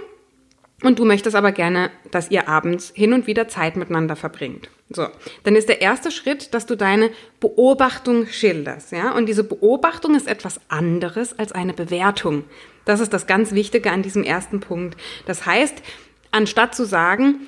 und 0.83 0.99
du 0.99 1.05
möchtest 1.05 1.37
aber 1.37 1.53
gerne, 1.53 1.91
dass 2.11 2.31
ihr 2.31 2.49
abends 2.49 2.93
hin 2.95 3.13
und 3.13 3.27
wieder 3.27 3.49
Zeit 3.49 3.77
miteinander 3.77 4.17
verbringt. 4.17 4.71
So, 4.93 5.07
dann 5.45 5.55
ist 5.55 5.69
der 5.69 5.81
erste 5.81 6.11
Schritt, 6.11 6.53
dass 6.53 6.67
du 6.67 6.77
deine 6.77 7.11
Beobachtung 7.39 8.27
schilderst, 8.27 8.91
ja? 8.91 9.13
Und 9.15 9.27
diese 9.27 9.45
Beobachtung 9.45 10.17
ist 10.17 10.27
etwas 10.27 10.61
anderes 10.69 11.39
als 11.39 11.53
eine 11.53 11.73
Bewertung. 11.73 12.43
Das 12.85 12.99
ist 12.99 13.13
das 13.13 13.29
ganz 13.29 13.53
Wichtige 13.53 13.93
an 13.93 14.03
diesem 14.03 14.25
ersten 14.25 14.59
Punkt. 14.59 14.97
Das 15.27 15.47
heißt, 15.47 15.77
anstatt 16.33 16.75
zu 16.75 16.85
sagen, 16.85 17.47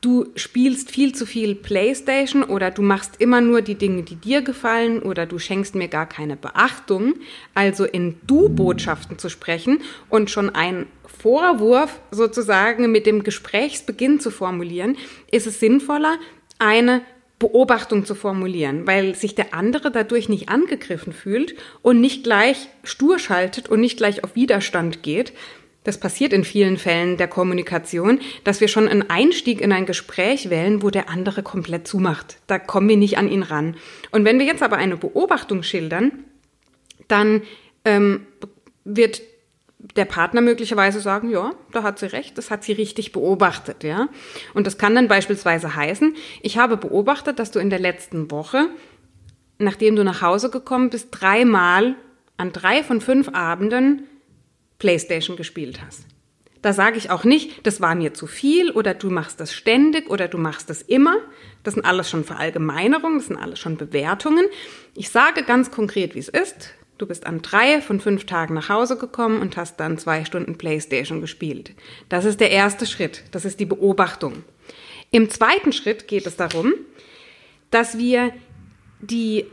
du 0.00 0.26
spielst 0.34 0.90
viel 0.90 1.14
zu 1.14 1.26
viel 1.26 1.54
Playstation 1.54 2.42
oder 2.42 2.72
du 2.72 2.82
machst 2.82 3.20
immer 3.20 3.40
nur 3.40 3.62
die 3.62 3.76
Dinge, 3.76 4.02
die 4.02 4.16
dir 4.16 4.42
gefallen 4.42 5.00
oder 5.00 5.26
du 5.26 5.38
schenkst 5.38 5.76
mir 5.76 5.88
gar 5.88 6.06
keine 6.06 6.36
Beachtung, 6.36 7.14
also 7.54 7.84
in 7.84 8.16
Du-Botschaften 8.26 9.16
zu 9.16 9.28
sprechen 9.28 9.80
und 10.08 10.28
schon 10.28 10.50
ein 10.50 10.86
Vorwurf 11.06 12.00
sozusagen 12.10 12.90
mit 12.90 13.06
dem 13.06 13.22
Gesprächsbeginn 13.22 14.18
zu 14.18 14.30
formulieren, 14.30 14.96
ist 15.30 15.46
es 15.46 15.60
sinnvoller, 15.60 16.18
eine 16.60 17.02
Beobachtung 17.38 18.04
zu 18.04 18.14
formulieren, 18.14 18.86
weil 18.86 19.14
sich 19.14 19.34
der 19.34 19.54
andere 19.54 19.90
dadurch 19.90 20.28
nicht 20.28 20.50
angegriffen 20.50 21.12
fühlt 21.12 21.54
und 21.80 22.00
nicht 22.00 22.22
gleich 22.22 22.68
stur 22.84 23.18
schaltet 23.18 23.68
und 23.68 23.80
nicht 23.80 23.96
gleich 23.96 24.22
auf 24.22 24.36
Widerstand 24.36 25.02
geht. 25.02 25.32
Das 25.82 25.98
passiert 25.98 26.34
in 26.34 26.44
vielen 26.44 26.76
Fällen 26.76 27.16
der 27.16 27.28
Kommunikation, 27.28 28.20
dass 28.44 28.60
wir 28.60 28.68
schon 28.68 28.86
einen 28.86 29.08
Einstieg 29.08 29.62
in 29.62 29.72
ein 29.72 29.86
Gespräch 29.86 30.50
wählen, 30.50 30.82
wo 30.82 30.90
der 30.90 31.08
andere 31.08 31.42
komplett 31.42 31.88
zumacht. 31.88 32.36
Da 32.46 32.58
kommen 32.58 32.90
wir 32.90 32.98
nicht 32.98 33.16
an 33.16 33.30
ihn 33.30 33.42
ran. 33.42 33.76
Und 34.10 34.26
wenn 34.26 34.38
wir 34.38 34.44
jetzt 34.44 34.62
aber 34.62 34.76
eine 34.76 34.98
Beobachtung 34.98 35.62
schildern, 35.62 36.24
dann 37.08 37.42
ähm, 37.86 38.26
wird 38.84 39.22
der 39.96 40.04
Partner 40.04 40.40
möglicherweise 40.40 41.00
sagen, 41.00 41.30
ja, 41.30 41.52
da 41.72 41.82
hat 41.82 41.98
sie 41.98 42.06
recht, 42.06 42.36
das 42.38 42.50
hat 42.50 42.64
sie 42.64 42.72
richtig 42.72 43.12
beobachtet, 43.12 43.82
ja. 43.82 44.08
Und 44.54 44.66
das 44.66 44.78
kann 44.78 44.94
dann 44.94 45.08
beispielsweise 45.08 45.74
heißen, 45.74 46.14
ich 46.42 46.58
habe 46.58 46.76
beobachtet, 46.76 47.38
dass 47.38 47.50
du 47.50 47.58
in 47.58 47.70
der 47.70 47.78
letzten 47.78 48.30
Woche, 48.30 48.68
nachdem 49.58 49.96
du 49.96 50.04
nach 50.04 50.22
Hause 50.22 50.50
gekommen 50.50 50.90
bist, 50.90 51.08
dreimal 51.10 51.94
an 52.36 52.52
drei 52.52 52.82
von 52.82 53.00
fünf 53.00 53.30
Abenden 53.30 54.06
Playstation 54.78 55.36
gespielt 55.36 55.80
hast. 55.84 56.06
Da 56.62 56.74
sage 56.74 56.98
ich 56.98 57.10
auch 57.10 57.24
nicht, 57.24 57.66
das 57.66 57.80
war 57.80 57.94
mir 57.94 58.12
zu 58.12 58.26
viel 58.26 58.70
oder 58.70 58.92
du 58.92 59.08
machst 59.08 59.40
das 59.40 59.54
ständig 59.54 60.10
oder 60.10 60.28
du 60.28 60.36
machst 60.36 60.68
das 60.68 60.82
immer. 60.82 61.16
Das 61.62 61.74
sind 61.74 61.86
alles 61.86 62.10
schon 62.10 62.24
Verallgemeinerungen, 62.24 63.18
das 63.18 63.28
sind 63.28 63.38
alles 63.38 63.58
schon 63.58 63.78
Bewertungen. 63.78 64.44
Ich 64.94 65.08
sage 65.08 65.42
ganz 65.42 65.70
konkret, 65.70 66.14
wie 66.14 66.18
es 66.18 66.28
ist. 66.28 66.74
Du 67.00 67.06
bist 67.06 67.24
an 67.24 67.40
drei 67.40 67.80
von 67.80 67.98
fünf 67.98 68.26
Tagen 68.26 68.52
nach 68.52 68.68
Hause 68.68 68.98
gekommen 68.98 69.40
und 69.40 69.56
hast 69.56 69.80
dann 69.80 69.96
zwei 69.96 70.26
Stunden 70.26 70.58
Playstation 70.58 71.22
gespielt. 71.22 71.72
Das 72.10 72.26
ist 72.26 72.40
der 72.40 72.50
erste 72.50 72.84
Schritt. 72.84 73.22
Das 73.30 73.46
ist 73.46 73.58
die 73.58 73.64
Beobachtung. 73.64 74.44
Im 75.10 75.30
zweiten 75.30 75.72
Schritt 75.72 76.08
geht 76.08 76.26
es 76.26 76.36
darum, 76.36 76.74
dass 77.70 77.96
wir 77.96 78.34
die 79.00 79.46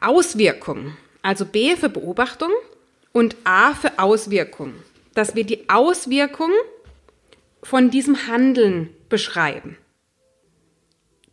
Auswirkung, 0.00 0.96
also 1.20 1.44
B 1.44 1.76
für 1.76 1.90
Beobachtung 1.90 2.52
und 3.12 3.36
A 3.44 3.74
für 3.74 3.98
Auswirkung, 3.98 4.72
dass 5.12 5.34
wir 5.34 5.44
die 5.44 5.68
Auswirkung 5.68 6.52
von 7.62 7.90
diesem 7.90 8.28
Handeln 8.28 8.88
beschreiben. 9.10 9.76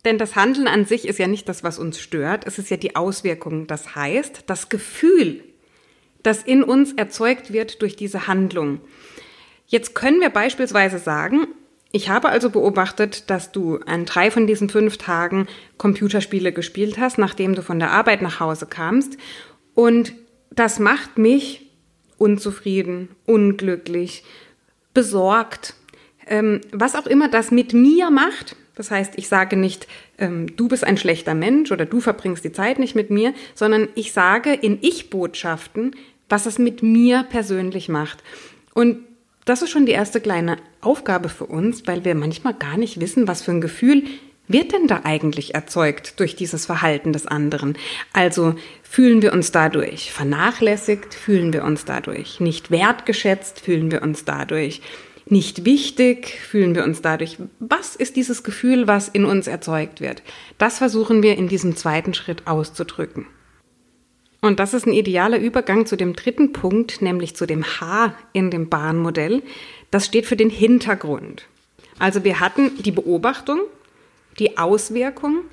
Denn 0.04 0.18
das 0.18 0.36
Handeln 0.36 0.68
an 0.68 0.84
sich 0.84 1.08
ist 1.08 1.18
ja 1.18 1.28
nicht 1.28 1.48
das, 1.48 1.64
was 1.64 1.78
uns 1.78 1.98
stört, 1.98 2.46
es 2.46 2.58
ist 2.58 2.68
ja 2.68 2.76
die 2.76 2.94
Auswirkung. 2.94 3.66
Das 3.66 3.94
heißt, 3.94 4.44
das 4.48 4.68
Gefühl, 4.68 5.44
das 6.22 6.42
in 6.42 6.62
uns 6.62 6.92
erzeugt 6.92 7.52
wird 7.52 7.82
durch 7.82 7.96
diese 7.96 8.26
Handlung. 8.26 8.80
Jetzt 9.66 9.94
können 9.94 10.20
wir 10.20 10.30
beispielsweise 10.30 10.98
sagen, 10.98 11.46
ich 11.92 12.08
habe 12.08 12.30
also 12.30 12.48
beobachtet, 12.48 13.28
dass 13.28 13.52
du 13.52 13.76
an 13.86 14.06
drei 14.06 14.30
von 14.30 14.46
diesen 14.46 14.70
fünf 14.70 14.96
Tagen 14.96 15.46
Computerspiele 15.76 16.52
gespielt 16.52 16.98
hast, 16.98 17.18
nachdem 17.18 17.54
du 17.54 17.62
von 17.62 17.78
der 17.78 17.90
Arbeit 17.90 18.22
nach 18.22 18.40
Hause 18.40 18.66
kamst. 18.66 19.18
Und 19.74 20.14
das 20.50 20.78
macht 20.78 21.18
mich 21.18 21.70
unzufrieden, 22.16 23.10
unglücklich, 23.26 24.24
besorgt. 24.94 25.74
Ähm, 26.26 26.60
was 26.72 26.94
auch 26.94 27.06
immer 27.06 27.28
das 27.28 27.50
mit 27.50 27.74
mir 27.74 28.10
macht. 28.10 28.56
Das 28.74 28.90
heißt, 28.90 29.14
ich 29.16 29.28
sage 29.28 29.56
nicht, 29.56 29.86
ähm, 30.16 30.56
du 30.56 30.68
bist 30.68 30.84
ein 30.84 30.96
schlechter 30.96 31.34
Mensch 31.34 31.72
oder 31.72 31.84
du 31.84 32.00
verbringst 32.00 32.44
die 32.44 32.52
Zeit 32.52 32.78
nicht 32.78 32.94
mit 32.94 33.10
mir, 33.10 33.34
sondern 33.54 33.88
ich 33.96 34.12
sage 34.12 34.54
in 34.54 34.78
Ich-Botschaften, 34.80 35.94
was 36.32 36.46
es 36.46 36.58
mit 36.58 36.82
mir 36.82 37.24
persönlich 37.24 37.90
macht. 37.90 38.22
Und 38.72 39.00
das 39.44 39.60
ist 39.60 39.68
schon 39.68 39.84
die 39.84 39.92
erste 39.92 40.18
kleine 40.18 40.56
Aufgabe 40.80 41.28
für 41.28 41.44
uns, 41.44 41.86
weil 41.86 42.06
wir 42.06 42.14
manchmal 42.14 42.54
gar 42.54 42.78
nicht 42.78 43.00
wissen, 43.00 43.28
was 43.28 43.42
für 43.42 43.50
ein 43.50 43.60
Gefühl 43.60 44.04
wird 44.48 44.72
denn 44.72 44.86
da 44.86 45.02
eigentlich 45.04 45.54
erzeugt 45.54 46.18
durch 46.20 46.34
dieses 46.34 46.64
Verhalten 46.64 47.12
des 47.12 47.26
anderen? 47.26 47.76
Also 48.14 48.54
fühlen 48.82 49.20
wir 49.20 49.34
uns 49.34 49.52
dadurch 49.52 50.10
vernachlässigt, 50.10 51.12
fühlen 51.12 51.52
wir 51.52 51.64
uns 51.64 51.84
dadurch 51.84 52.40
nicht 52.40 52.70
wertgeschätzt, 52.70 53.60
fühlen 53.60 53.90
wir 53.90 54.00
uns 54.00 54.24
dadurch 54.24 54.80
nicht 55.26 55.66
wichtig, 55.66 56.40
fühlen 56.40 56.74
wir 56.74 56.84
uns 56.84 57.02
dadurch, 57.02 57.36
was 57.60 57.94
ist 57.94 58.16
dieses 58.16 58.42
Gefühl, 58.42 58.88
was 58.88 59.08
in 59.08 59.26
uns 59.26 59.48
erzeugt 59.48 60.00
wird? 60.00 60.22
Das 60.56 60.78
versuchen 60.78 61.22
wir 61.22 61.36
in 61.36 61.48
diesem 61.48 61.76
zweiten 61.76 62.14
Schritt 62.14 62.46
auszudrücken. 62.46 63.26
Und 64.42 64.58
das 64.58 64.74
ist 64.74 64.86
ein 64.86 64.92
idealer 64.92 65.38
Übergang 65.38 65.86
zu 65.86 65.96
dem 65.96 66.14
dritten 66.14 66.52
Punkt, 66.52 67.00
nämlich 67.00 67.36
zu 67.36 67.46
dem 67.46 67.64
H 67.64 68.14
in 68.32 68.50
dem 68.50 68.68
Bahnmodell. 68.68 69.42
Das 69.92 70.04
steht 70.04 70.26
für 70.26 70.36
den 70.36 70.50
Hintergrund. 70.50 71.46
Also 71.98 72.24
wir 72.24 72.40
hatten 72.40 72.82
die 72.82 72.90
Beobachtung, 72.90 73.60
die 74.40 74.58
Auswirkung 74.58 75.44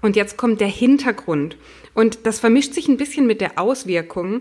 und 0.00 0.16
jetzt 0.16 0.36
kommt 0.36 0.60
der 0.60 0.68
Hintergrund. 0.68 1.56
Und 1.94 2.26
das 2.26 2.40
vermischt 2.40 2.74
sich 2.74 2.88
ein 2.88 2.96
bisschen 2.96 3.28
mit 3.28 3.40
der 3.40 3.60
Auswirkung. 3.60 4.40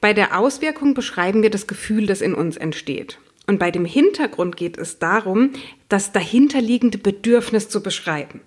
Bei 0.00 0.14
der 0.14 0.38
Auswirkung 0.38 0.94
beschreiben 0.94 1.42
wir 1.42 1.50
das 1.50 1.66
Gefühl, 1.66 2.06
das 2.06 2.22
in 2.22 2.34
uns 2.34 2.56
entsteht. 2.56 3.18
Und 3.46 3.58
bei 3.58 3.70
dem 3.70 3.84
Hintergrund 3.84 4.56
geht 4.56 4.78
es 4.78 4.98
darum, 4.98 5.50
das 5.90 6.12
dahinterliegende 6.12 6.96
Bedürfnis 6.96 7.68
zu 7.68 7.82
beschreiben. 7.82 8.40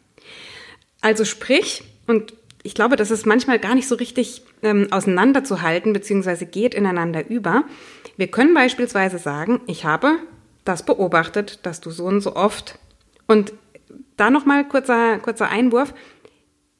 Also 1.01 1.25
sprich, 1.25 1.83
und 2.07 2.33
ich 2.65 2.73
glaube, 2.73 2.95
das 2.95 3.11
ist 3.11 3.27
manchmal 3.27 3.59
gar 3.59 3.75
nicht 3.75 3.87
so 3.87 3.93
richtig 3.93 4.41
ähm, 4.63 4.87
auseinanderzuhalten, 4.89 5.93
beziehungsweise 5.93 6.47
geht 6.47 6.73
ineinander 6.73 7.29
über. 7.29 7.63
Wir 8.17 8.27
können 8.27 8.55
beispielsweise 8.55 9.19
sagen, 9.19 9.61
ich 9.67 9.85
habe 9.85 10.17
das 10.63 10.83
beobachtet, 10.83 11.59
dass 11.63 11.79
du 11.79 11.91
so 11.91 12.05
und 12.05 12.21
so 12.21 12.35
oft. 12.35 12.79
Und 13.27 13.53
da 14.17 14.31
nochmal 14.31 14.67
kurzer, 14.67 15.19
kurzer 15.19 15.47
Einwurf. 15.47 15.93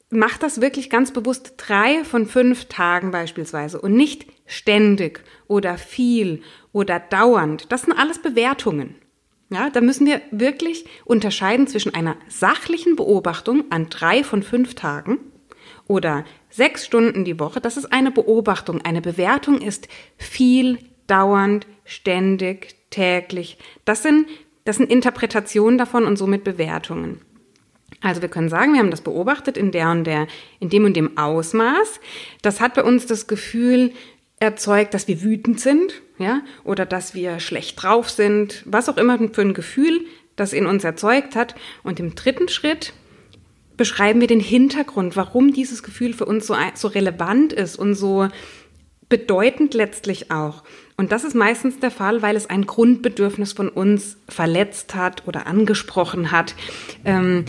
Mach 0.09 0.39
das 0.39 0.59
wirklich 0.59 0.89
ganz 0.89 1.11
bewusst 1.11 1.53
drei 1.57 2.03
von 2.03 2.25
fünf 2.25 2.65
Tagen 2.65 3.11
beispielsweise 3.11 3.79
und 3.79 3.93
nicht 3.93 4.25
ständig 4.47 5.23
oder 5.47 5.77
viel 5.77 6.41
oder 6.71 6.99
dauernd. 6.99 7.71
Das 7.71 7.83
sind 7.83 7.93
alles 7.93 8.19
Bewertungen. 8.19 8.95
Ja, 9.49 9.69
da 9.69 9.81
müssen 9.81 10.07
wir 10.07 10.21
wirklich 10.31 10.85
unterscheiden 11.05 11.67
zwischen 11.67 11.93
einer 11.93 12.15
sachlichen 12.27 12.95
Beobachtung 12.95 13.65
an 13.69 13.89
drei 13.91 14.23
von 14.23 14.41
fünf 14.41 14.73
Tagen 14.73 15.19
oder 15.87 16.25
sechs 16.49 16.85
Stunden 16.85 17.25
die 17.25 17.39
Woche. 17.39 17.61
Das 17.61 17.77
ist 17.77 17.91
eine 17.91 18.11
Beobachtung. 18.11 18.81
Eine 18.81 19.01
Bewertung 19.01 19.61
ist 19.61 19.87
viel, 20.17 20.79
dauernd, 21.07 21.67
ständig, 21.83 22.75
täglich. 22.89 23.57
Das 23.85 24.03
sind, 24.03 24.27
das 24.63 24.77
sind 24.77 24.91
Interpretationen 24.91 25.77
davon 25.77 26.05
und 26.05 26.17
somit 26.17 26.43
Bewertungen. 26.43 27.21
Also 28.01 28.21
wir 28.21 28.29
können 28.29 28.49
sagen, 28.49 28.73
wir 28.73 28.79
haben 28.79 28.91
das 28.91 29.01
beobachtet 29.01 29.57
in 29.57 29.71
der 29.71 29.89
und 29.91 30.03
der, 30.05 30.27
in 30.59 30.69
dem 30.69 30.85
und 30.85 30.95
dem 30.95 31.17
Ausmaß. 31.17 31.99
Das 32.41 32.61
hat 32.61 32.73
bei 32.73 32.83
uns 32.83 33.05
das 33.05 33.27
Gefühl 33.27 33.93
erzeugt, 34.39 34.93
dass 34.93 35.07
wir 35.07 35.21
wütend 35.21 35.59
sind, 35.59 36.01
ja, 36.17 36.41
oder 36.63 36.85
dass 36.85 37.13
wir 37.13 37.39
schlecht 37.39 37.81
drauf 37.81 38.09
sind, 38.09 38.63
was 38.65 38.89
auch 38.89 38.97
immer 38.97 39.17
für 39.17 39.41
ein 39.41 39.53
Gefühl 39.53 40.05
das 40.35 40.51
in 40.51 40.65
uns 40.65 40.83
erzeugt 40.83 41.35
hat. 41.35 41.55
Und 41.83 41.99
im 41.99 42.15
dritten 42.15 42.49
Schritt 42.49 42.93
beschreiben 43.77 44.21
wir 44.21 44.27
den 44.27 44.39
Hintergrund, 44.39 45.15
warum 45.15 45.53
dieses 45.53 45.83
Gefühl 45.83 46.13
für 46.13 46.25
uns 46.25 46.47
so, 46.47 46.55
so 46.75 46.87
relevant 46.87 47.53
ist 47.53 47.77
und 47.77 47.95
so 47.95 48.27
bedeutend 49.09 49.73
letztlich 49.73 50.31
auch. 50.31 50.63
Und 50.97 51.11
das 51.11 51.23
ist 51.23 51.35
meistens 51.35 51.79
der 51.79 51.91
Fall, 51.91 52.21
weil 52.21 52.35
es 52.35 52.49
ein 52.49 52.65
Grundbedürfnis 52.65 53.53
von 53.53 53.69
uns 53.69 54.17
verletzt 54.29 54.95
hat 54.95 55.27
oder 55.27 55.45
angesprochen 55.45 56.31
hat. 56.31 56.55
Ähm, 57.03 57.45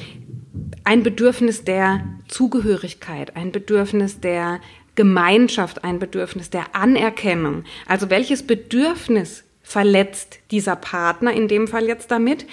ein 0.84 1.02
Bedürfnis 1.02 1.64
der 1.64 2.04
Zugehörigkeit, 2.28 3.36
ein 3.36 3.52
Bedürfnis 3.52 4.20
der 4.20 4.60
Gemeinschaft, 4.94 5.84
ein 5.84 5.98
Bedürfnis 5.98 6.50
der 6.50 6.74
Anerkennung. 6.74 7.64
Also 7.86 8.10
welches 8.10 8.42
Bedürfnis 8.46 9.44
verletzt 9.62 10.38
dieser 10.50 10.76
Partner 10.76 11.32
in 11.32 11.48
dem 11.48 11.68
Fall 11.68 11.86
jetzt 11.86 12.10
damit, 12.10 12.46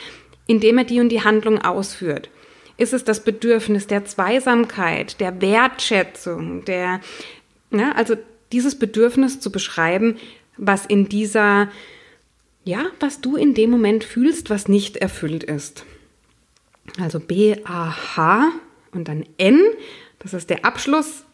indem 0.47 0.77
er 0.77 0.83
die 0.83 0.99
und 0.99 1.09
die 1.09 1.23
Handlung 1.23 1.59
ausführt? 1.59 2.29
Ist 2.77 2.93
es 2.93 3.03
das 3.03 3.23
Bedürfnis 3.23 3.87
der 3.87 4.05
Zweisamkeit, 4.05 5.19
der 5.19 5.41
Wertschätzung, 5.41 6.65
der, 6.65 7.01
ja, 7.71 7.91
also 7.93 8.15
dieses 8.51 8.77
Bedürfnis 8.77 9.39
zu 9.39 9.51
beschreiben, 9.51 10.17
was 10.57 10.85
in 10.85 11.09
dieser, 11.09 11.69
ja, 12.63 12.85
was 12.99 13.21
du 13.21 13.35
in 13.35 13.53
dem 13.53 13.69
Moment 13.69 14.03
fühlst, 14.03 14.49
was 14.49 14.67
nicht 14.67 14.97
erfüllt 14.97 15.43
ist. 15.43 15.85
Also 16.99 17.19
B, 17.19 17.57
A, 17.63 18.15
H 18.15 18.51
und 18.91 19.07
dann 19.07 19.25
N, 19.37 19.61
das 20.19 20.33
ist 20.33 20.49
der 20.49 20.65
Abschluss 20.65 21.25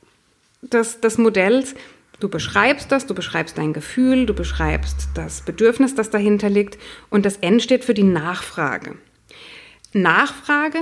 des, 0.61 1.01
des 1.01 1.17
Modells. 1.17 1.75
Du 2.19 2.27
beschreibst 2.27 2.91
das, 2.91 3.05
du 3.05 3.13
beschreibst 3.13 3.57
dein 3.57 3.71
Gefühl, 3.71 4.25
du 4.25 4.33
beschreibst 4.33 5.09
das 5.15 5.41
Bedürfnis, 5.41 5.95
das 5.95 6.09
dahinter 6.09 6.49
liegt 6.49 6.77
und 7.09 7.25
das 7.25 7.37
N 7.37 7.59
steht 7.59 7.85
für 7.85 7.93
die 7.93 8.03
Nachfrage. 8.03 8.97
Nachfrage 9.93 10.79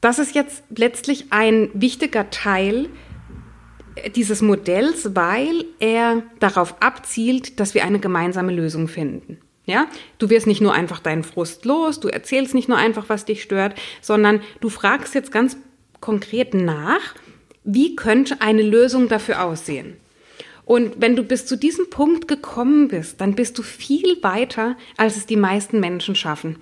das 0.00 0.18
ist 0.18 0.34
jetzt 0.34 0.62
letztlich 0.74 1.26
ein 1.30 1.70
wichtiger 1.74 2.30
Teil 2.30 2.88
dieses 4.14 4.42
Modells, 4.42 5.14
weil 5.16 5.64
er 5.80 6.22
darauf 6.38 6.80
abzielt, 6.80 7.58
dass 7.58 7.74
wir 7.74 7.84
eine 7.84 7.98
gemeinsame 7.98 8.52
Lösung 8.52 8.88
finden. 8.88 9.38
Ja, 9.66 9.86
du 10.18 10.30
wirst 10.30 10.46
nicht 10.46 10.62
nur 10.62 10.72
einfach 10.72 11.00
deinen 11.00 11.24
Frust 11.24 11.66
los, 11.66 12.00
du 12.00 12.08
erzählst 12.08 12.54
nicht 12.54 12.68
nur 12.68 12.78
einfach, 12.78 13.08
was 13.08 13.26
dich 13.26 13.42
stört, 13.42 13.74
sondern 14.00 14.40
du 14.60 14.70
fragst 14.70 15.14
jetzt 15.14 15.30
ganz 15.30 15.58
konkret 16.00 16.54
nach, 16.54 17.14
wie 17.64 17.94
könnte 17.94 18.40
eine 18.40 18.62
Lösung 18.62 19.08
dafür 19.08 19.44
aussehen? 19.44 19.98
Und 20.64 21.00
wenn 21.00 21.16
du 21.16 21.22
bis 21.22 21.44
zu 21.44 21.56
diesem 21.56 21.90
Punkt 21.90 22.28
gekommen 22.28 22.88
bist, 22.88 23.20
dann 23.20 23.34
bist 23.34 23.58
du 23.58 23.62
viel 23.62 24.22
weiter, 24.22 24.76
als 24.96 25.16
es 25.16 25.26
die 25.26 25.36
meisten 25.36 25.80
Menschen 25.80 26.14
schaffen. 26.14 26.56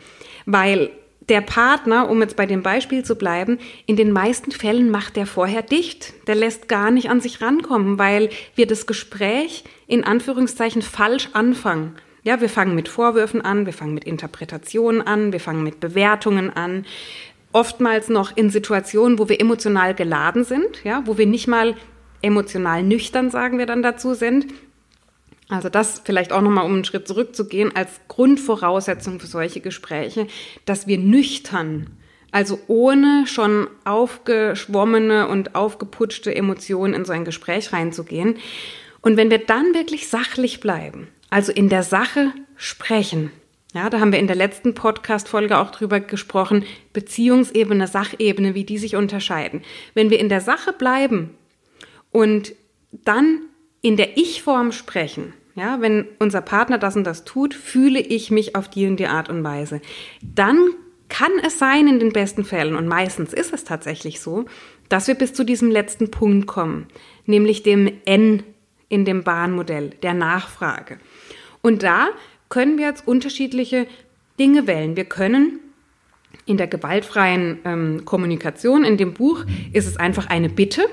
Weil 0.44 0.90
der 1.28 1.40
Partner, 1.40 2.08
um 2.08 2.20
jetzt 2.20 2.36
bei 2.36 2.46
dem 2.46 2.62
Beispiel 2.62 3.04
zu 3.04 3.16
bleiben, 3.16 3.58
in 3.86 3.96
den 3.96 4.12
meisten 4.12 4.52
Fällen 4.52 4.90
macht 4.90 5.16
der 5.16 5.26
vorher 5.26 5.62
dicht. 5.62 6.14
Der 6.26 6.34
lässt 6.34 6.68
gar 6.68 6.90
nicht 6.90 7.10
an 7.10 7.20
sich 7.20 7.40
rankommen, 7.40 7.98
weil 7.98 8.30
wir 8.54 8.66
das 8.66 8.86
Gespräch 8.86 9.64
in 9.86 10.04
Anführungszeichen 10.04 10.82
falsch 10.82 11.30
anfangen. 11.32 11.96
Ja, 12.22 12.40
wir 12.40 12.48
fangen 12.48 12.74
mit 12.74 12.88
Vorwürfen 12.88 13.40
an, 13.40 13.66
wir 13.66 13.72
fangen 13.72 13.94
mit 13.94 14.04
Interpretationen 14.04 15.02
an, 15.02 15.32
wir 15.32 15.40
fangen 15.40 15.62
mit 15.62 15.80
Bewertungen 15.80 16.50
an. 16.50 16.84
Oftmals 17.52 18.08
noch 18.08 18.36
in 18.36 18.50
Situationen, 18.50 19.18
wo 19.18 19.28
wir 19.28 19.40
emotional 19.40 19.94
geladen 19.94 20.44
sind, 20.44 20.82
ja, 20.84 21.02
wo 21.06 21.18
wir 21.18 21.26
nicht 21.26 21.46
mal 21.46 21.74
emotional 22.22 22.82
nüchtern, 22.82 23.30
sagen 23.30 23.58
wir 23.58 23.66
dann 23.66 23.82
dazu, 23.82 24.14
sind, 24.14 24.46
also 25.48 25.68
das 25.68 26.02
vielleicht 26.04 26.32
auch 26.32 26.40
nochmal, 26.40 26.64
um 26.64 26.74
einen 26.74 26.84
Schritt 26.84 27.06
zurückzugehen, 27.06 27.74
als 27.74 28.00
Grundvoraussetzung 28.08 29.20
für 29.20 29.28
solche 29.28 29.60
Gespräche, 29.60 30.26
dass 30.64 30.86
wir 30.86 30.98
nüchtern, 30.98 31.90
also 32.32 32.58
ohne 32.66 33.26
schon 33.26 33.68
aufgeschwommene 33.84 35.28
und 35.28 35.54
aufgeputschte 35.54 36.34
Emotionen 36.34 36.94
in 36.94 37.04
so 37.04 37.12
ein 37.12 37.24
Gespräch 37.24 37.72
reinzugehen. 37.72 38.36
Und 39.02 39.16
wenn 39.16 39.30
wir 39.30 39.38
dann 39.38 39.72
wirklich 39.72 40.08
sachlich 40.08 40.58
bleiben, 40.58 41.08
also 41.30 41.52
in 41.52 41.68
der 41.68 41.84
Sache 41.84 42.32
sprechen, 42.56 43.30
ja, 43.72 43.90
da 43.90 44.00
haben 44.00 44.10
wir 44.10 44.18
in 44.18 44.26
der 44.26 44.36
letzten 44.36 44.74
Podcast-Folge 44.74 45.58
auch 45.58 45.70
drüber 45.70 46.00
gesprochen, 46.00 46.64
Beziehungsebene, 46.92 47.86
Sachebene, 47.86 48.54
wie 48.54 48.64
die 48.64 48.78
sich 48.78 48.96
unterscheiden. 48.96 49.62
Wenn 49.94 50.10
wir 50.10 50.18
in 50.18 50.28
der 50.28 50.40
Sache 50.40 50.72
bleiben 50.72 51.36
und 52.10 52.54
dann 52.90 53.42
in 53.86 53.96
der 53.96 54.16
Ich-Form 54.16 54.72
sprechen, 54.72 55.32
ja, 55.54 55.80
wenn 55.80 56.08
unser 56.18 56.40
Partner 56.40 56.76
das 56.76 56.96
und 56.96 57.04
das 57.04 57.24
tut, 57.24 57.54
fühle 57.54 58.00
ich 58.00 58.32
mich 58.32 58.56
auf 58.56 58.68
die 58.68 58.86
und 58.86 58.96
die 58.96 59.06
Art 59.06 59.28
und 59.28 59.44
Weise. 59.44 59.80
Dann 60.22 60.58
kann 61.08 61.30
es 61.46 61.60
sein 61.60 61.86
in 61.86 62.00
den 62.00 62.12
besten 62.12 62.44
Fällen, 62.44 62.74
und 62.74 62.88
meistens 62.88 63.32
ist 63.32 63.54
es 63.54 63.62
tatsächlich 63.62 64.20
so, 64.20 64.46
dass 64.88 65.06
wir 65.06 65.14
bis 65.14 65.34
zu 65.34 65.44
diesem 65.44 65.70
letzten 65.70 66.10
Punkt 66.10 66.48
kommen, 66.48 66.88
nämlich 67.26 67.62
dem 67.62 67.88
N 68.06 68.42
in 68.88 69.04
dem 69.04 69.22
Bahnmodell, 69.22 69.90
der 70.02 70.14
Nachfrage. 70.14 70.98
Und 71.62 71.84
da 71.84 72.08
können 72.48 72.78
wir 72.78 72.86
jetzt 72.86 73.06
unterschiedliche 73.06 73.86
Dinge 74.36 74.66
wählen. 74.66 74.96
Wir 74.96 75.04
können 75.04 75.60
in 76.44 76.56
der 76.56 76.66
gewaltfreien 76.66 77.60
ähm, 77.64 78.04
Kommunikation 78.04 78.82
in 78.82 78.96
dem 78.96 79.14
Buch 79.14 79.44
ist 79.72 79.86
es 79.86 79.96
einfach 79.96 80.26
eine 80.26 80.48
Bitte, 80.48 80.86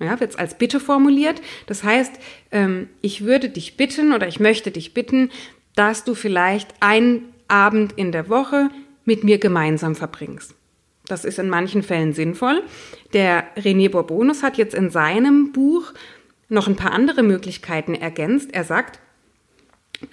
ja, 0.00 0.18
wird 0.18 0.30
es 0.30 0.36
als 0.36 0.56
Bitte 0.56 0.80
formuliert. 0.80 1.40
Das 1.66 1.84
heißt, 1.84 2.12
ähm, 2.50 2.88
ich 3.00 3.24
würde 3.24 3.48
dich 3.48 3.76
bitten 3.76 4.12
oder 4.12 4.26
ich 4.26 4.40
möchte 4.40 4.70
dich 4.70 4.94
bitten, 4.94 5.30
dass 5.74 6.04
du 6.04 6.14
vielleicht 6.14 6.74
einen 6.80 7.32
Abend 7.48 7.92
in 7.92 8.12
der 8.12 8.28
Woche 8.28 8.70
mit 9.04 9.24
mir 9.24 9.38
gemeinsam 9.38 9.94
verbringst. 9.94 10.54
Das 11.06 11.24
ist 11.24 11.38
in 11.38 11.48
manchen 11.48 11.82
Fällen 11.82 12.12
sinnvoll. 12.12 12.62
Der 13.12 13.44
René 13.56 13.90
Bourbonus 13.90 14.42
hat 14.42 14.58
jetzt 14.58 14.74
in 14.74 14.90
seinem 14.90 15.52
Buch 15.52 15.92
noch 16.48 16.68
ein 16.68 16.76
paar 16.76 16.92
andere 16.92 17.22
Möglichkeiten 17.22 17.94
ergänzt. 17.94 18.50
Er 18.52 18.64
sagt, 18.64 19.00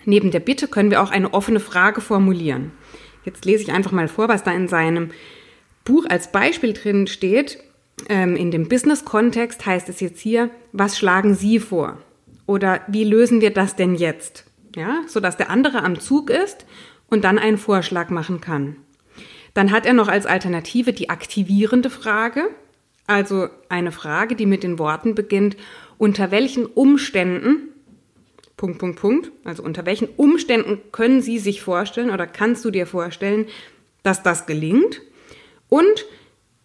neben 0.05 0.31
der 0.31 0.39
Bitte 0.39 0.67
können 0.67 0.91
wir 0.91 1.01
auch 1.01 1.11
eine 1.11 1.33
offene 1.33 1.59
Frage 1.59 2.01
formulieren. 2.01 2.71
Jetzt 3.25 3.45
lese 3.45 3.63
ich 3.63 3.71
einfach 3.71 3.91
mal 3.91 4.07
vor, 4.07 4.27
was 4.27 4.43
da 4.43 4.51
in 4.51 4.67
seinem 4.67 5.11
Buch 5.83 6.05
als 6.07 6.31
Beispiel 6.31 6.73
drin 6.73 7.07
steht. 7.07 7.59
Ähm, 8.09 8.35
in 8.35 8.51
dem 8.51 8.69
Business-Kontext 8.69 9.65
heißt 9.65 9.89
es 9.89 9.99
jetzt 9.99 10.19
hier, 10.19 10.49
was 10.71 10.97
schlagen 10.97 11.35
Sie 11.35 11.59
vor? 11.59 11.97
Oder 12.45 12.81
wie 12.87 13.03
lösen 13.03 13.41
wir 13.41 13.51
das 13.51 13.75
denn 13.75 13.95
jetzt? 13.95 14.45
Ja, 14.75 15.01
so 15.07 15.19
dass 15.19 15.37
der 15.37 15.49
andere 15.49 15.83
am 15.83 15.99
Zug 15.99 16.29
ist 16.29 16.65
und 17.09 17.23
dann 17.23 17.39
einen 17.39 17.57
Vorschlag 17.57 18.09
machen 18.09 18.41
kann. 18.41 18.77
Dann 19.53 19.71
hat 19.71 19.85
er 19.85 19.93
noch 19.93 20.07
als 20.07 20.27
Alternative 20.27 20.93
die 20.93 21.09
aktivierende 21.09 21.89
Frage, 21.89 22.49
also 23.07 23.47
eine 23.69 23.91
Frage, 23.91 24.35
die 24.35 24.45
mit 24.45 24.63
den 24.63 24.77
Worten 24.77 25.15
beginnt, 25.15 25.57
unter 25.97 26.29
welchen 26.29 26.65
Umständen, 26.65 27.69
Punkt, 28.55 28.77
Punkt, 28.77 28.99
Punkt, 28.99 29.31
also 29.45 29.63
unter 29.63 29.85
welchen 29.85 30.09
Umständen 30.09 30.79
können 30.91 31.21
Sie 31.21 31.39
sich 31.39 31.61
vorstellen 31.61 32.11
oder 32.11 32.27
kannst 32.27 32.63
du 32.65 32.71
dir 32.71 32.85
vorstellen, 32.85 33.47
dass 34.03 34.23
das 34.23 34.45
gelingt? 34.45 35.01
Und 35.69 36.05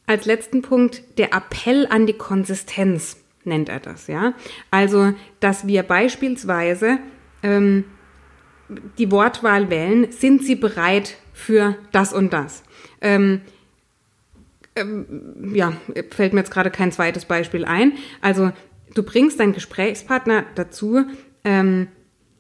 als 0.07 0.27
letzten 0.27 0.63
Punkt 0.63 1.19
der 1.19 1.33
Appell 1.33 1.87
an 1.89 2.07
die 2.07 2.13
Konsistenz 2.13 3.17
nennt 3.45 3.69
er 3.69 3.81
das, 3.81 4.07
ja. 4.07 4.35
Also, 4.71 5.15
dass 5.41 5.67
wir 5.67 5.83
beispielsweise 5.83 6.99
ähm, 7.43 7.85
die 8.99 9.11
Wortwahl 9.11 9.71
wählen, 9.71 10.11
sind 10.13 10.45
Sie 10.45 10.55
bereit 10.55 11.17
für 11.33 11.77
das 11.93 12.13
und 12.13 12.33
das? 12.33 12.63
Ähm, 13.01 13.43
ähm, 14.77 15.53
ja, 15.55 15.73
fällt 16.11 16.33
mir 16.33 16.41
jetzt 16.41 16.51
gerade 16.51 16.71
kein 16.71 16.93
zweites 16.93 17.25
Beispiel 17.25 17.65
ein. 17.65 17.93
Also 18.21 18.53
du 18.95 19.03
bringst 19.03 19.39
deinen 19.41 19.53
Gesprächspartner 19.53 20.45
dazu, 20.55 21.05
ähm, 21.45 21.89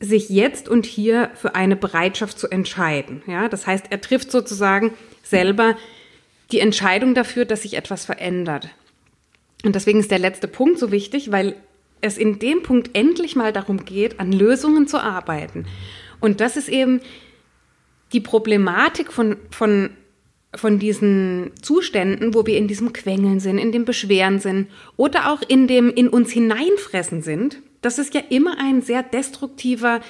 sich 0.00 0.30
jetzt 0.30 0.68
und 0.68 0.86
hier 0.86 1.30
für 1.34 1.54
eine 1.54 1.76
Bereitschaft 1.76 2.38
zu 2.38 2.48
entscheiden. 2.48 3.22
Ja, 3.26 3.48
das 3.48 3.66
heißt, 3.66 3.86
er 3.90 4.00
trifft 4.00 4.32
sozusagen 4.32 4.92
selber 5.22 5.76
die 6.52 6.60
Entscheidung 6.60 7.14
dafür, 7.14 7.44
dass 7.44 7.62
sich 7.62 7.74
etwas 7.74 8.04
verändert. 8.04 8.68
Und 9.64 9.74
deswegen 9.74 10.00
ist 10.00 10.10
der 10.10 10.18
letzte 10.18 10.48
Punkt 10.48 10.78
so 10.78 10.90
wichtig, 10.92 11.32
weil 11.32 11.56
es 12.00 12.18
in 12.18 12.38
dem 12.38 12.62
Punkt 12.62 12.90
endlich 12.94 13.36
mal 13.36 13.52
darum 13.52 13.84
geht, 13.84 14.20
an 14.20 14.32
Lösungen 14.32 14.86
zu 14.86 14.98
arbeiten. 14.98 15.66
Und 16.20 16.40
das 16.40 16.56
ist 16.56 16.68
eben 16.68 17.00
die 18.12 18.20
Problematik 18.20 19.12
von, 19.12 19.36
von, 19.50 19.90
von 20.54 20.78
diesen 20.78 21.52
Zuständen, 21.62 22.34
wo 22.34 22.44
wir 22.44 22.58
in 22.58 22.68
diesem 22.68 22.92
Quengeln 22.92 23.40
sind, 23.40 23.58
in 23.58 23.72
dem 23.72 23.84
Beschweren 23.84 24.40
sind 24.40 24.68
oder 24.96 25.32
auch 25.32 25.42
in 25.46 25.66
dem 25.66 25.90
in 25.90 26.08
uns 26.08 26.30
hineinfressen 26.30 27.22
sind. 27.22 27.58
Das 27.80 27.98
ist 27.98 28.14
ja 28.14 28.20
immer 28.28 28.58
ein 28.58 28.82
sehr 28.82 29.02
destruktiver 29.02 30.00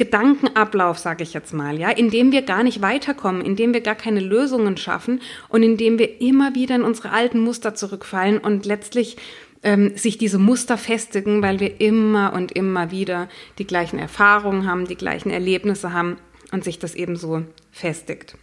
Gedankenablauf, 0.00 0.98
sage 0.98 1.22
ich 1.22 1.34
jetzt 1.34 1.52
mal, 1.52 1.78
ja, 1.78 1.90
in 1.90 2.08
dem 2.08 2.32
wir 2.32 2.40
gar 2.40 2.62
nicht 2.62 2.80
weiterkommen, 2.80 3.42
in 3.42 3.54
dem 3.54 3.74
wir 3.74 3.82
gar 3.82 3.94
keine 3.94 4.20
Lösungen 4.20 4.78
schaffen 4.78 5.20
und 5.50 5.62
in 5.62 5.76
dem 5.76 5.98
wir 5.98 6.22
immer 6.22 6.54
wieder 6.54 6.74
in 6.74 6.84
unsere 6.84 7.10
alten 7.10 7.38
Muster 7.40 7.74
zurückfallen 7.74 8.38
und 8.38 8.64
letztlich 8.64 9.18
ähm, 9.62 9.94
sich 9.98 10.16
diese 10.16 10.38
Muster 10.38 10.78
festigen, 10.78 11.42
weil 11.42 11.60
wir 11.60 11.82
immer 11.82 12.32
und 12.32 12.50
immer 12.52 12.90
wieder 12.90 13.28
die 13.58 13.66
gleichen 13.66 13.98
Erfahrungen 13.98 14.66
haben, 14.66 14.88
die 14.88 14.96
gleichen 14.96 15.28
Erlebnisse 15.28 15.92
haben 15.92 16.16
und 16.50 16.64
sich 16.64 16.78
das 16.78 16.94
eben 16.94 17.16
so 17.16 17.42
festigt. 17.70 18.38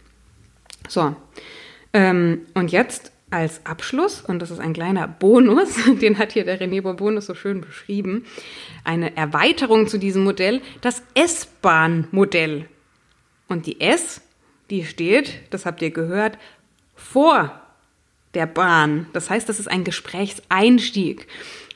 So, 0.86 1.16
ähm, 1.92 2.42
und 2.54 2.70
jetzt 2.70 3.10
als 3.30 3.64
Abschluss, 3.66 4.20
und 4.20 4.40
das 4.40 4.50
ist 4.50 4.60
ein 4.60 4.72
kleiner 4.72 5.06
Bonus, 5.06 5.76
den 6.00 6.18
hat 6.18 6.32
hier 6.32 6.44
der 6.44 6.60
René 6.60 6.80
Bonus 6.80 7.26
so 7.26 7.34
schön 7.34 7.60
beschrieben, 7.60 8.24
eine 8.84 9.16
Erweiterung 9.16 9.86
zu 9.86 9.98
diesem 9.98 10.24
Modell, 10.24 10.60
das 10.80 11.02
S-Bahn-Modell. 11.14 12.66
Und 13.48 13.66
die 13.66 13.80
S, 13.80 14.20
die 14.70 14.84
steht, 14.84 15.40
das 15.50 15.66
habt 15.66 15.82
ihr 15.82 15.90
gehört, 15.90 16.38
vor 16.94 17.60
der 18.34 18.46
Bahn. 18.46 19.06
Das 19.12 19.30
heißt, 19.30 19.48
das 19.48 19.58
ist 19.58 19.68
ein 19.68 19.84
Gesprächseinstieg. 19.84 21.26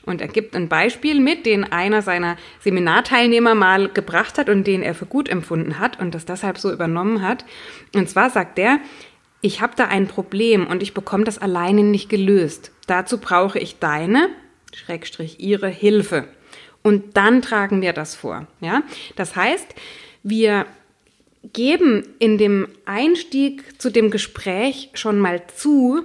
Und 0.05 0.21
er 0.21 0.27
gibt 0.27 0.55
ein 0.55 0.67
Beispiel 0.67 1.19
mit, 1.19 1.45
den 1.45 1.63
einer 1.63 2.01
seiner 2.01 2.35
Seminarteilnehmer 2.59 3.55
mal 3.55 3.87
gebracht 3.87 4.37
hat 4.37 4.49
und 4.49 4.67
den 4.67 4.81
er 4.81 4.95
für 4.95 5.05
gut 5.05 5.29
empfunden 5.29 5.79
hat 5.79 5.99
und 5.99 6.13
das 6.13 6.25
deshalb 6.25 6.57
so 6.57 6.71
übernommen 6.71 7.21
hat. 7.21 7.45
Und 7.95 8.09
zwar 8.09 8.29
sagt 8.29 8.59
er, 8.59 8.79
ich 9.43 9.59
habe 9.59 9.73
da 9.75 9.85
ein 9.85 10.07
Problem 10.07 10.65
und 10.65 10.81
ich 10.81 10.93
bekomme 10.93 11.25
das 11.25 11.37
alleine 11.37 11.83
nicht 11.83 12.09
gelöst. 12.09 12.71
Dazu 12.87 13.17
brauche 13.17 13.59
ich 13.59 13.77
deine, 13.77 14.29
Schrägstrich 14.73 15.41
ihre 15.41 15.67
Hilfe. 15.67 16.29
Und 16.81 17.17
dann 17.17 17.41
tragen 17.41 17.81
wir 17.81 17.91
das 17.91 18.15
vor. 18.15 18.47
Ja? 18.61 18.83
Das 19.17 19.35
heißt, 19.35 19.67
wir 20.23 20.65
geben 21.51 22.07
in 22.19 22.37
dem 22.37 22.69
Einstieg 22.85 23.81
zu 23.81 23.89
dem 23.89 24.11
Gespräch 24.11 24.91
schon 24.93 25.19
mal 25.19 25.45
zu, 25.53 26.03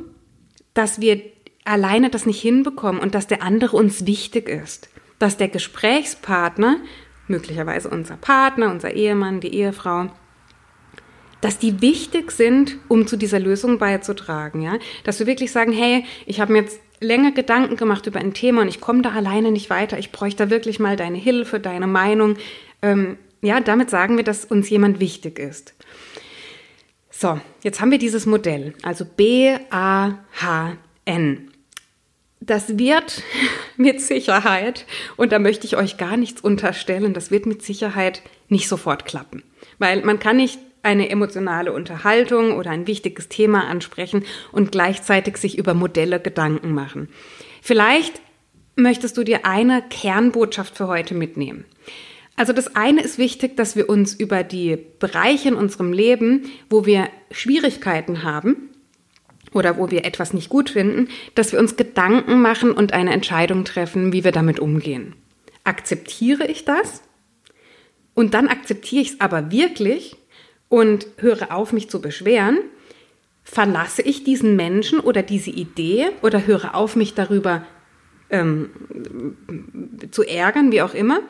dass 0.75 1.01
wir 1.01 1.23
alleine 1.65 2.11
das 2.11 2.27
nicht 2.27 2.43
hinbekommen 2.43 3.01
und 3.01 3.15
dass 3.15 3.29
der 3.29 3.43
andere 3.45 3.77
uns 3.77 4.05
wichtig 4.05 4.49
ist. 4.49 4.91
Dass 5.21 5.37
der 5.37 5.49
Gesprächspartner, 5.49 6.79
möglicherweise 7.29 7.89
unser 7.89 8.17
Partner, 8.17 8.73
unser 8.73 8.95
Ehemann, 8.95 9.41
die 9.41 9.55
Ehefrau, 9.55 10.11
dass 11.41 11.59
die 11.59 11.81
wichtig 11.81 12.33
sind, 12.33 12.77
um 12.89 13.07
zu 13.07 13.17
dieser 13.17 13.39
Lösung 13.39 13.79
beizutragen, 13.79 14.63
ja? 14.63 14.79
Dass 15.05 15.19
wir 15.19 15.27
wirklich 15.27 15.53
sagen, 15.53 15.73
hey, 15.73 16.05
ich 16.27 16.41
habe 16.41 16.53
mir 16.53 16.63
jetzt 16.63 16.81
länger 17.01 17.33
Gedanken 17.33 17.77
gemacht 17.77 18.07
über 18.07 18.19
ein 18.19 18.35
Thema 18.35 18.63
und 18.63 18.69
ich 18.69 18.81
komme 18.81 19.03
da 19.03 19.11
alleine 19.11 19.53
nicht 19.53 19.71
weiter. 19.71 19.99
Ich 19.99 20.11
bräuchte 20.13 20.45
da 20.45 20.51
wirklich 20.51 20.81
mal 20.81 20.97
deine 20.97 21.19
Hilfe, 21.19 21.61
deine 21.61 21.87
Meinung. 21.87 22.37
Ähm, 22.83 23.19
ja, 23.41 23.61
damit 23.61 23.91
sagen 23.91 24.17
wir, 24.17 24.25
dass 24.25 24.45
uns 24.45 24.69
jemand 24.69 24.99
wichtig 24.99 25.39
ist. 25.39 25.75
So, 27.11 27.41
jetzt 27.63 27.81
haben 27.81 27.91
wir 27.91 27.99
dieses 27.99 28.27
Modell, 28.27 28.75
also 28.83 29.05
B-A-H-N. 29.05 29.59
Das 32.41 32.79
wird 32.79 33.23
mit 33.77 34.01
Sicherheit, 34.01 34.87
und 35.17 35.33
da 35.33 35.39
möchte 35.39 35.67
ich 35.67 35.77
euch 35.77 35.97
gar 35.97 36.17
nichts 36.17 36.41
unterstellen, 36.41 37.15
das 37.15 37.31
wird 37.31 37.47
mit 37.47 37.63
Sicherheit 37.63 38.23
nicht 38.49 38.69
sofort 38.69 39.05
klappen. 39.05 39.43
Weil 39.79 40.03
man 40.05 40.19
kann 40.21 40.37
nicht 40.37 40.59
eine 40.83 41.09
emotionale 41.09 41.73
Unterhaltung 41.73 42.53
oder 42.57 42.71
ein 42.71 42.87
wichtiges 42.87 43.29
Thema 43.29 43.67
ansprechen 43.67 44.25
und 44.53 44.73
gleichzeitig 44.73 45.37
sich 45.37 45.59
über 45.59 45.75
Modelle 45.75 46.21
Gedanken 46.21 46.73
machen. 46.73 47.09
Vielleicht 47.63 48.21
möchtest 48.77 49.17
du 49.17 49.25
dir 49.25 49.45
eine 49.45 49.83
Kernbotschaft 49.83 50.77
für 50.77 50.87
heute 50.87 51.15
mitnehmen. 51.15 51.65
Also 52.37 52.53
das 52.53 52.77
eine 52.77 53.03
ist 53.03 53.19
wichtig, 53.19 53.57
dass 53.57 53.75
wir 53.75 53.89
uns 53.89 54.15
über 54.15 54.45
die 54.45 54.79
Bereiche 55.01 55.49
in 55.49 55.55
unserem 55.57 55.93
Leben, 55.93 56.49
wo 56.71 56.87
wir 56.87 57.09
Schwierigkeiten 57.33 58.23
haben 58.23 58.71
oder 59.53 59.77
wo 59.77 59.91
wir 59.91 60.05
etwas 60.05 60.33
nicht 60.33 60.49
gut 60.49 60.71
finden, 60.71 61.09
dass 61.35 61.51
wir 61.51 61.59
uns 61.59 61.77
Gedanken 61.77 62.41
machen 62.41 62.71
und 62.71 62.93
eine 62.93 63.13
Entscheidung 63.13 63.65
treffen, 63.65 64.13
wie 64.13 64.23
wir 64.23 64.31
damit 64.31 64.61
umgehen. 64.61 65.17
Akzeptiere 65.65 66.47
ich 66.47 66.65
das? 66.65 67.03
Und 68.15 68.35
dann 68.35 68.47
akzeptiere 68.47 69.03
ich 69.03 69.11
es 69.11 69.21
aber 69.21 69.51
wirklich 69.51 70.17
und 70.69 71.07
höre 71.17 71.53
auf, 71.53 71.73
mich 71.73 71.89
zu 71.89 72.01
beschweren. 72.01 72.59
Verlasse 73.45 74.03
ich 74.03 74.25
diesen 74.25 74.57
Menschen 74.57 75.01
oder 75.01 75.23
diese 75.23 75.51
Idee 75.51 76.09
oder 76.23 76.47
höre 76.47 76.75
auf, 76.75 76.97
mich 76.97 77.15
darüber 77.15 77.65
ähm, 78.31 78.71
zu 80.11 80.23
ärgern, 80.23 80.71
wie 80.73 80.83
auch 80.83 80.95
immer? 80.95 81.23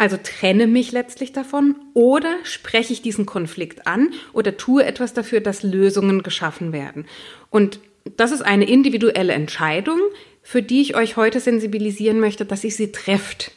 Also 0.00 0.16
trenne 0.22 0.68
mich 0.68 0.92
letztlich 0.92 1.32
davon 1.32 1.74
oder 1.92 2.36
spreche 2.44 2.92
ich 2.92 3.02
diesen 3.02 3.26
Konflikt 3.26 3.88
an 3.88 4.10
oder 4.32 4.56
tue 4.56 4.84
etwas 4.84 5.12
dafür, 5.12 5.40
dass 5.40 5.64
Lösungen 5.64 6.22
geschaffen 6.22 6.72
werden. 6.72 7.06
Und 7.50 7.80
das 8.16 8.30
ist 8.30 8.42
eine 8.42 8.68
individuelle 8.68 9.32
Entscheidung, 9.32 9.98
für 10.42 10.62
die 10.62 10.80
ich 10.80 10.94
euch 10.94 11.16
heute 11.16 11.40
sensibilisieren 11.40 12.20
möchte, 12.20 12.44
dass 12.44 12.62
ihr 12.62 12.70
sie 12.70 12.92
trefft. 12.92 13.50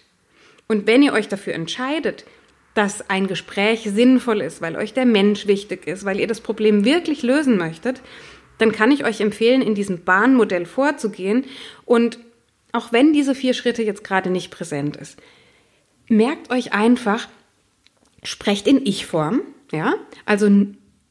Und 0.68 0.88
wenn 0.88 1.04
ihr 1.04 1.14
euch 1.14 1.28
dafür 1.28 1.54
entscheidet, 1.54 2.26
dass 2.74 3.10
ein 3.10 3.28
Gespräch 3.28 3.84
sinnvoll 3.84 4.42
ist, 4.42 4.62
weil 4.62 4.76
euch 4.76 4.94
der 4.94 5.06
Mensch 5.06 5.48
wichtig 5.48 5.88
ist, 5.88 6.06
weil 6.06 6.20
ihr 6.20 6.28
das 6.28 6.42
Problem 6.42 6.86
wirklich 6.86 7.22
lösen 7.24 7.58
möchtet, 7.58 8.02
dann 8.58 8.72
kann 8.72 8.92
ich 8.92 9.04
euch 9.06 9.22
empfehlen, 9.22 9.62
in 9.62 9.76
diesem 9.76 10.04
Bahnmodell 10.04 10.66
vorzugehen 10.66 11.46
und 11.86 12.20
auch 12.72 12.94
wenn 12.94 13.12
diese 13.12 13.36
vier 13.36 13.54
Schritte 13.54 13.84
jetzt 13.84 14.04
gerade 14.04 14.30
nicht 14.30 14.52
präsent 14.52 14.96
ist, 14.96 15.18
merkt 16.08 16.52
euch 16.52 16.74
einfach, 16.74 17.28
sprecht 18.24 18.68
in 18.68 18.86
Ich-Form, 18.86 19.42
ja, 19.72 19.96
also 20.26 20.50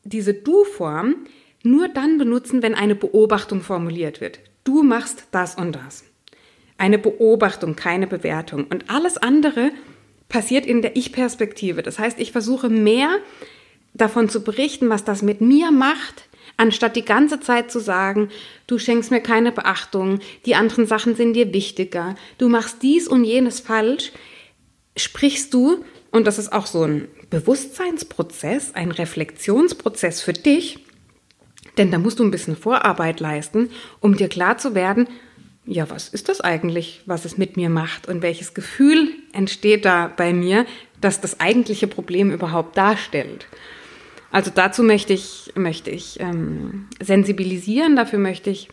diese 0.05 0.35
Du-Form 0.35 1.17
nur 1.63 1.89
dann 1.89 2.19
benutzen, 2.19 2.63
wenn 2.63 2.75
eine 2.75 2.95
Beobachtung 2.95 3.61
formuliert 3.61 4.21
wird. 4.21 4.41
Du 4.65 4.83
machst 4.83 5.27
das 5.31 5.55
und 5.55 5.73
das. 5.73 6.05
Eine 6.79 6.99
Beobachtung, 6.99 7.77
keine 7.77 8.07
Bewertung. 8.07 8.65
Und 8.65 8.89
alles 8.89 9.19
andere 9.19 9.71
passiert 10.31 10.65
in 10.65 10.81
der 10.81 10.97
Ich-Perspektive. 10.97 11.83
Das 11.83 11.99
heißt, 11.99 12.19
ich 12.19 12.33
versuche 12.33 12.71
mehr 12.71 13.19
davon 13.93 14.31
zu 14.31 14.43
berichten, 14.43 14.89
was 14.89 15.05
das 15.05 15.21
mit 15.21 15.43
mir 15.43 15.71
macht, 15.71 16.29
anstatt 16.57 16.97
die 16.97 17.05
ganze 17.05 17.41
Zeit 17.41 17.71
zu 17.71 17.81
sagen, 17.81 18.31
du 18.67 18.79
schenkst 18.79 19.11
mir 19.11 19.21
keine 19.21 19.53
Beachtung, 19.53 20.21
die 20.47 20.55
anderen 20.55 20.87
Sachen 20.87 21.15
sind 21.17 21.35
dir 21.35 21.53
wichtiger, 21.53 22.15
du 22.39 22.49
machst 22.49 22.83
dies 22.83 23.09
und 23.09 23.25
jenes 23.25 23.61
falsch, 23.61 24.13
sprichst 24.97 25.53
du, 25.53 25.85
und 26.13 26.27
das 26.27 26.39
ist 26.39 26.53
auch 26.53 26.67
so 26.67 26.85
ein 26.85 27.09
Bewusstseinsprozess, 27.31 28.75
ein 28.75 28.91
Reflexionsprozess 28.91 30.23
für 30.23 30.33
dich, 30.33 30.85
denn 31.79 31.91
da 31.91 31.99
musst 31.99 32.19
du 32.19 32.25
ein 32.25 32.31
bisschen 32.31 32.57
Vorarbeit 32.57 33.21
leisten, 33.21 33.71
um 34.01 34.17
dir 34.17 34.29
klar 34.29 34.59
zu 34.59 34.75
werden, 34.75 35.09
ja, 35.71 35.89
was 35.89 36.09
ist 36.09 36.29
das 36.29 36.41
eigentlich, 36.41 37.01
was 37.07 37.25
es 37.25 37.39
mit 37.39 37.57
mir 37.57 37.71
macht 37.71 38.09
und 38.09 38.23
welches 38.23 38.55
Gefühl 38.55 39.11
entsteht 39.33 39.85
da 39.85 40.13
bei 40.15 40.33
mir, 40.33 40.67
dass 41.01 41.21
das 41.21 41.39
eigentliche 41.39 41.87
Problem 41.87 42.33
überhaupt 42.33 42.77
darstellt. 42.77 43.47
Also 44.33 44.51
dazu 44.53 44.83
möchte 44.83 45.13
ich, 45.13 45.53
möchte 45.55 45.91
ich 45.91 46.19
ähm, 46.19 46.89
sensibilisieren, 47.01 47.95
dafür 47.95 48.19
möchte 48.19 48.51
ich 48.51 48.69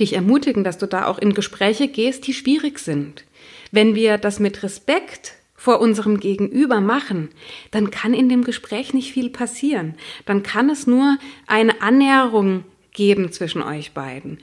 dich 0.00 0.14
ermutigen, 0.14 0.64
dass 0.64 0.78
du 0.78 0.86
da 0.86 1.06
auch 1.06 1.18
in 1.18 1.34
Gespräche 1.34 1.86
gehst, 1.86 2.26
die 2.26 2.32
schwierig 2.32 2.78
sind. 2.78 3.24
Wenn 3.70 3.94
wir 3.94 4.16
das 4.16 4.40
mit 4.40 4.62
Respekt 4.62 5.34
vor 5.54 5.80
unserem 5.80 6.18
Gegenüber 6.18 6.80
machen, 6.80 7.28
dann 7.72 7.90
kann 7.90 8.14
in 8.14 8.30
dem 8.30 8.44
Gespräch 8.44 8.94
nicht 8.94 9.12
viel 9.12 9.28
passieren. 9.28 9.96
Dann 10.24 10.42
kann 10.42 10.70
es 10.70 10.86
nur 10.86 11.18
eine 11.46 11.82
Annäherung 11.82 12.64
geben 12.92 13.32
zwischen 13.32 13.62
euch 13.62 13.92
beiden. 13.92 14.38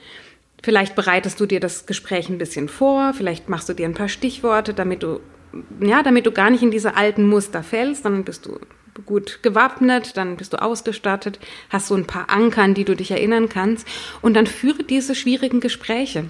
Vielleicht 0.62 0.96
bereitest 0.96 1.38
du 1.40 1.46
dir 1.46 1.60
das 1.60 1.86
Gespräch 1.86 2.28
ein 2.28 2.38
bisschen 2.38 2.68
vor, 2.68 3.14
vielleicht 3.14 3.48
machst 3.48 3.68
du 3.68 3.74
dir 3.74 3.86
ein 3.86 3.94
paar 3.94 4.08
Stichworte, 4.08 4.74
damit 4.74 5.02
du, 5.02 5.20
ja, 5.80 6.02
damit 6.02 6.26
du 6.26 6.32
gar 6.32 6.50
nicht 6.50 6.62
in 6.62 6.70
diese 6.70 6.96
alten 6.96 7.26
Muster 7.26 7.62
fällst, 7.62 8.04
dann 8.04 8.24
bist 8.24 8.46
du 8.46 8.58
gut 9.06 9.40
gewappnet, 9.42 10.16
dann 10.16 10.36
bist 10.36 10.52
du 10.52 10.60
ausgestattet, 10.60 11.38
hast 11.70 11.86
so 11.86 11.94
ein 11.94 12.06
paar 12.06 12.28
Anker, 12.30 12.62
an 12.62 12.74
die 12.74 12.84
du 12.84 12.96
dich 12.96 13.12
erinnern 13.12 13.48
kannst 13.48 13.86
und 14.20 14.34
dann 14.34 14.46
führe 14.46 14.82
diese 14.82 15.14
schwierigen 15.14 15.60
Gespräche. 15.60 16.24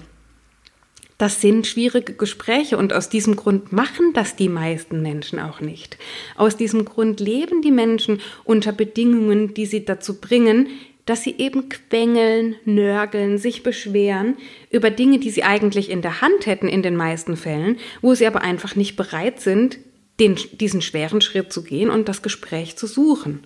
Das 1.17 1.41
sind 1.41 1.67
schwierige 1.67 2.13
Gespräche 2.13 2.77
und 2.77 2.93
aus 2.93 3.09
diesem 3.09 3.35
Grund 3.35 3.73
machen 3.73 4.13
das 4.13 4.37
die 4.37 4.47
meisten 4.47 5.01
Menschen 5.01 5.39
auch 5.39 5.59
nicht. 5.59 5.97
Aus 6.37 6.55
diesem 6.55 6.85
Grund 6.85 7.19
leben 7.19 7.61
die 7.61 7.73
Menschen 7.73 8.21
unter 8.45 8.71
Bedingungen, 8.71 9.53
die 9.53 9.65
sie 9.65 9.83
dazu 9.83 10.21
bringen, 10.21 10.67
dass 11.09 11.23
sie 11.23 11.35
eben 11.39 11.69
quengeln, 11.69 12.55
nörgeln, 12.65 13.39
sich 13.39 13.63
beschweren 13.63 14.37
über 14.69 14.91
Dinge, 14.91 15.17
die 15.17 15.31
sie 15.31 15.43
eigentlich 15.43 15.89
in 15.89 16.03
der 16.03 16.21
Hand 16.21 16.45
hätten 16.45 16.67
in 16.67 16.83
den 16.83 16.95
meisten 16.95 17.35
Fällen, 17.35 17.77
wo 18.01 18.13
sie 18.13 18.27
aber 18.27 18.41
einfach 18.41 18.75
nicht 18.75 18.95
bereit 18.95 19.39
sind, 19.41 19.79
den, 20.19 20.37
diesen 20.53 20.83
schweren 20.83 21.21
Schritt 21.21 21.51
zu 21.51 21.63
gehen 21.63 21.89
und 21.89 22.07
das 22.07 22.21
Gespräch 22.21 22.77
zu 22.77 22.85
suchen. 22.85 23.43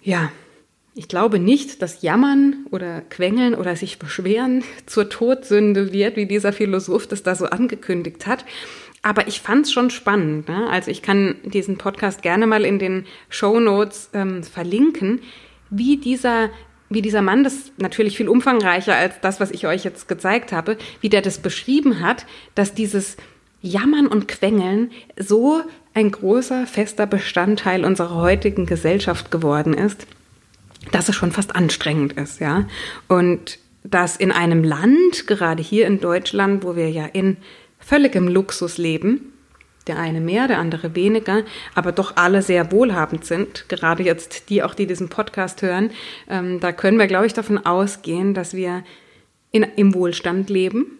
Ja, 0.00 0.32
ich 0.94 1.08
glaube 1.08 1.38
nicht, 1.38 1.82
dass 1.82 2.00
Jammern 2.00 2.66
oder 2.70 3.02
Quengeln 3.02 3.54
oder 3.54 3.76
sich 3.76 3.98
beschweren 3.98 4.64
zur 4.86 5.10
Todsünde 5.10 5.92
wird, 5.92 6.16
wie 6.16 6.26
dieser 6.26 6.54
Philosoph 6.54 7.06
das 7.06 7.22
da 7.22 7.34
so 7.34 7.44
angekündigt 7.46 8.26
hat. 8.26 8.46
Aber 9.02 9.28
ich 9.28 9.42
fand 9.42 9.66
es 9.66 9.72
schon 9.72 9.90
spannend. 9.90 10.48
Ne? 10.48 10.68
Also 10.70 10.90
ich 10.90 11.02
kann 11.02 11.36
diesen 11.44 11.76
Podcast 11.76 12.22
gerne 12.22 12.46
mal 12.46 12.64
in 12.64 12.78
den 12.78 13.04
Show 13.28 13.60
Notes 13.60 14.08
ähm, 14.14 14.42
verlinken, 14.44 15.20
wie 15.72 15.96
dieser, 15.96 16.50
wie 16.90 17.02
dieser 17.02 17.22
Mann, 17.22 17.42
das 17.42 17.72
natürlich 17.78 18.16
viel 18.16 18.28
umfangreicher 18.28 18.94
als 18.94 19.14
das, 19.20 19.40
was 19.40 19.50
ich 19.50 19.66
euch 19.66 19.82
jetzt 19.82 20.06
gezeigt 20.06 20.52
habe, 20.52 20.76
wie 21.00 21.08
der 21.08 21.22
das 21.22 21.38
beschrieben 21.38 22.00
hat, 22.00 22.26
dass 22.54 22.74
dieses 22.74 23.16
Jammern 23.62 24.06
und 24.06 24.28
Quengeln 24.28 24.90
so 25.18 25.62
ein 25.94 26.10
großer, 26.10 26.66
fester 26.66 27.06
Bestandteil 27.06 27.84
unserer 27.84 28.16
heutigen 28.16 28.66
Gesellschaft 28.66 29.30
geworden 29.30 29.72
ist, 29.72 30.06
dass 30.90 31.08
es 31.08 31.16
schon 31.16 31.32
fast 31.32 31.56
anstrengend 31.56 32.14
ist, 32.14 32.40
ja. 32.40 32.66
Und 33.08 33.58
dass 33.84 34.16
in 34.16 34.30
einem 34.30 34.62
Land, 34.62 35.26
gerade 35.26 35.62
hier 35.62 35.86
in 35.86 36.00
Deutschland, 36.00 36.64
wo 36.64 36.76
wir 36.76 36.90
ja 36.90 37.06
in 37.06 37.36
völligem 37.78 38.28
Luxus 38.28 38.78
leben, 38.78 39.31
der 39.88 39.98
eine 39.98 40.20
mehr, 40.20 40.48
der 40.48 40.58
andere 40.58 40.94
weniger, 40.94 41.42
aber 41.74 41.92
doch 41.92 42.16
alle 42.16 42.42
sehr 42.42 42.72
wohlhabend 42.72 43.24
sind, 43.24 43.68
gerade 43.68 44.02
jetzt 44.02 44.48
die 44.48 44.62
auch, 44.62 44.74
die 44.74 44.86
diesen 44.86 45.08
Podcast 45.08 45.62
hören, 45.62 45.90
ähm, 46.28 46.60
da 46.60 46.72
können 46.72 46.98
wir, 46.98 47.06
glaube 47.06 47.26
ich, 47.26 47.34
davon 47.34 47.58
ausgehen, 47.58 48.34
dass 48.34 48.54
wir 48.54 48.84
in, 49.50 49.62
im 49.76 49.94
Wohlstand 49.94 50.50
leben, 50.50 50.98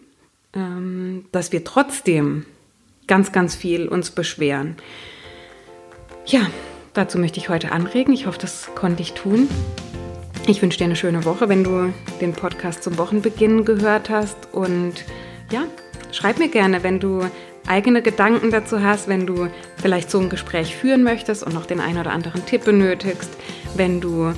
ähm, 0.53 1.25
dass 1.31 1.51
wir 1.51 1.63
trotzdem 1.63 2.45
ganz, 3.07 3.31
ganz 3.31 3.55
viel 3.55 3.87
uns 3.87 4.11
beschweren. 4.11 4.75
Ja, 6.25 6.49
dazu 6.93 7.17
möchte 7.17 7.39
ich 7.39 7.49
heute 7.49 7.71
anregen. 7.71 8.13
Ich 8.13 8.27
hoffe, 8.27 8.39
das 8.39 8.69
konnte 8.75 9.01
ich 9.01 9.13
tun. 9.13 9.49
Ich 10.47 10.61
wünsche 10.61 10.77
dir 10.77 10.85
eine 10.85 10.95
schöne 10.95 11.25
Woche, 11.25 11.49
wenn 11.49 11.63
du 11.63 11.93
den 12.21 12.33
Podcast 12.33 12.83
zum 12.83 12.97
Wochenbeginn 12.97 13.65
gehört 13.65 14.09
hast. 14.09 14.53
Und 14.53 15.05
ja, 15.51 15.63
schreib 16.11 16.39
mir 16.39 16.49
gerne, 16.49 16.83
wenn 16.83 16.99
du 16.99 17.25
eigene 17.67 18.01
Gedanken 18.01 18.51
dazu 18.51 18.81
hast, 18.81 19.07
wenn 19.07 19.25
du 19.25 19.47
vielleicht 19.81 20.11
so 20.11 20.19
ein 20.19 20.29
Gespräch 20.29 20.75
führen 20.75 21.03
möchtest 21.03 21.43
und 21.43 21.53
noch 21.53 21.65
den 21.65 21.79
einen 21.79 21.99
oder 21.99 22.11
anderen 22.11 22.45
Tipp 22.45 22.65
benötigst, 22.65 23.29
wenn 23.75 24.01
du 24.01 24.33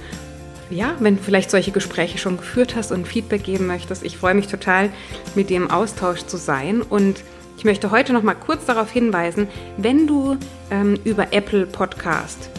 ja, 0.72 0.96
wenn 1.00 1.18
du 1.18 1.22
vielleicht 1.22 1.52
solche 1.52 1.72
Gespräche 1.72 2.18
schon 2.18 2.38
geführt 2.38 2.76
hast 2.76 2.92
und 2.92 3.08
Feedback 3.08 3.44
geben 3.44 3.68
möchtest. 3.68 4.04
Ich 4.04 4.18
freue 4.18 4.34
mich 4.34 4.48
total, 4.48 4.90
mit 5.36 5.52
dir 5.52 5.58
im 5.58 5.70
Austausch 5.70 6.24
zu 6.24 6.38
sein 6.38 6.82
und 6.82 7.24
ich 7.58 7.64
möchte 7.64 7.92
heute 7.92 8.14
noch 8.14 8.24
mal 8.24 8.34
kurz 8.34 8.66
darauf 8.66 8.92
hinweisen, 8.92 9.48
wenn 9.78 10.08
du 10.08 10.38
ähm, 10.72 11.00
über 11.04 11.34
Apple 11.34 11.66
Podcast, 11.66 12.50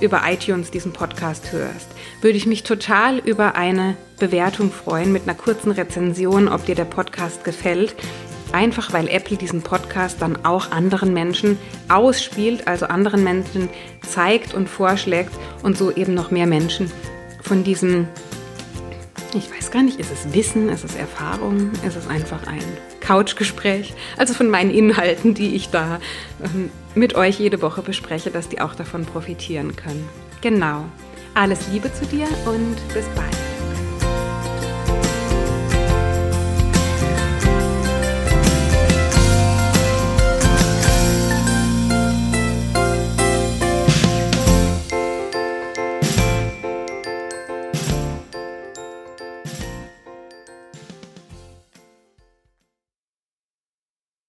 über 0.00 0.22
iTunes 0.26 0.70
diesen 0.70 0.92
Podcast 0.92 1.52
hörst, 1.52 1.88
würde 2.20 2.36
ich 2.36 2.46
mich 2.46 2.62
total 2.62 3.18
über 3.18 3.54
eine 3.54 3.96
Bewertung 4.18 4.70
freuen 4.70 5.12
mit 5.12 5.24
einer 5.24 5.34
kurzen 5.34 5.72
Rezension, 5.72 6.48
ob 6.48 6.64
dir 6.66 6.74
der 6.74 6.84
Podcast 6.84 7.44
gefällt. 7.44 7.94
Einfach 8.52 8.92
weil 8.92 9.08
Apple 9.08 9.36
diesen 9.36 9.62
Podcast 9.62 10.22
dann 10.22 10.44
auch 10.44 10.70
anderen 10.70 11.12
Menschen 11.12 11.58
ausspielt, 11.88 12.66
also 12.68 12.86
anderen 12.86 13.24
Menschen 13.24 13.68
zeigt 14.06 14.54
und 14.54 14.68
vorschlägt 14.68 15.32
und 15.62 15.76
so 15.76 15.90
eben 15.90 16.14
noch 16.14 16.30
mehr 16.30 16.46
Menschen 16.46 16.90
von 17.42 17.64
diesem, 17.64 18.08
ich 19.34 19.50
weiß 19.50 19.70
gar 19.70 19.82
nicht, 19.82 20.00
ist 20.00 20.12
es 20.12 20.32
Wissen, 20.32 20.68
ist 20.68 20.84
es 20.84 20.94
Erfahrung, 20.94 21.70
ist 21.86 21.96
es 21.96 22.08
einfach 22.08 22.46
ein 22.46 22.62
Couchgespräch, 23.00 23.94
also 24.16 24.34
von 24.34 24.50
meinen 24.50 24.70
Inhalten, 24.70 25.34
die 25.34 25.54
ich 25.54 25.70
da 25.70 26.00
ähm, 26.42 26.70
mit 26.94 27.14
euch 27.14 27.38
jede 27.38 27.62
Woche 27.62 27.82
bespreche, 27.82 28.30
dass 28.30 28.48
die 28.48 28.60
auch 28.60 28.74
davon 28.74 29.04
profitieren 29.04 29.76
können. 29.76 30.08
Genau. 30.40 30.84
Alles 31.34 31.68
Liebe 31.70 31.92
zu 31.92 32.06
dir 32.06 32.26
und 32.46 32.76
bis 32.94 33.04
bald. 33.14 33.45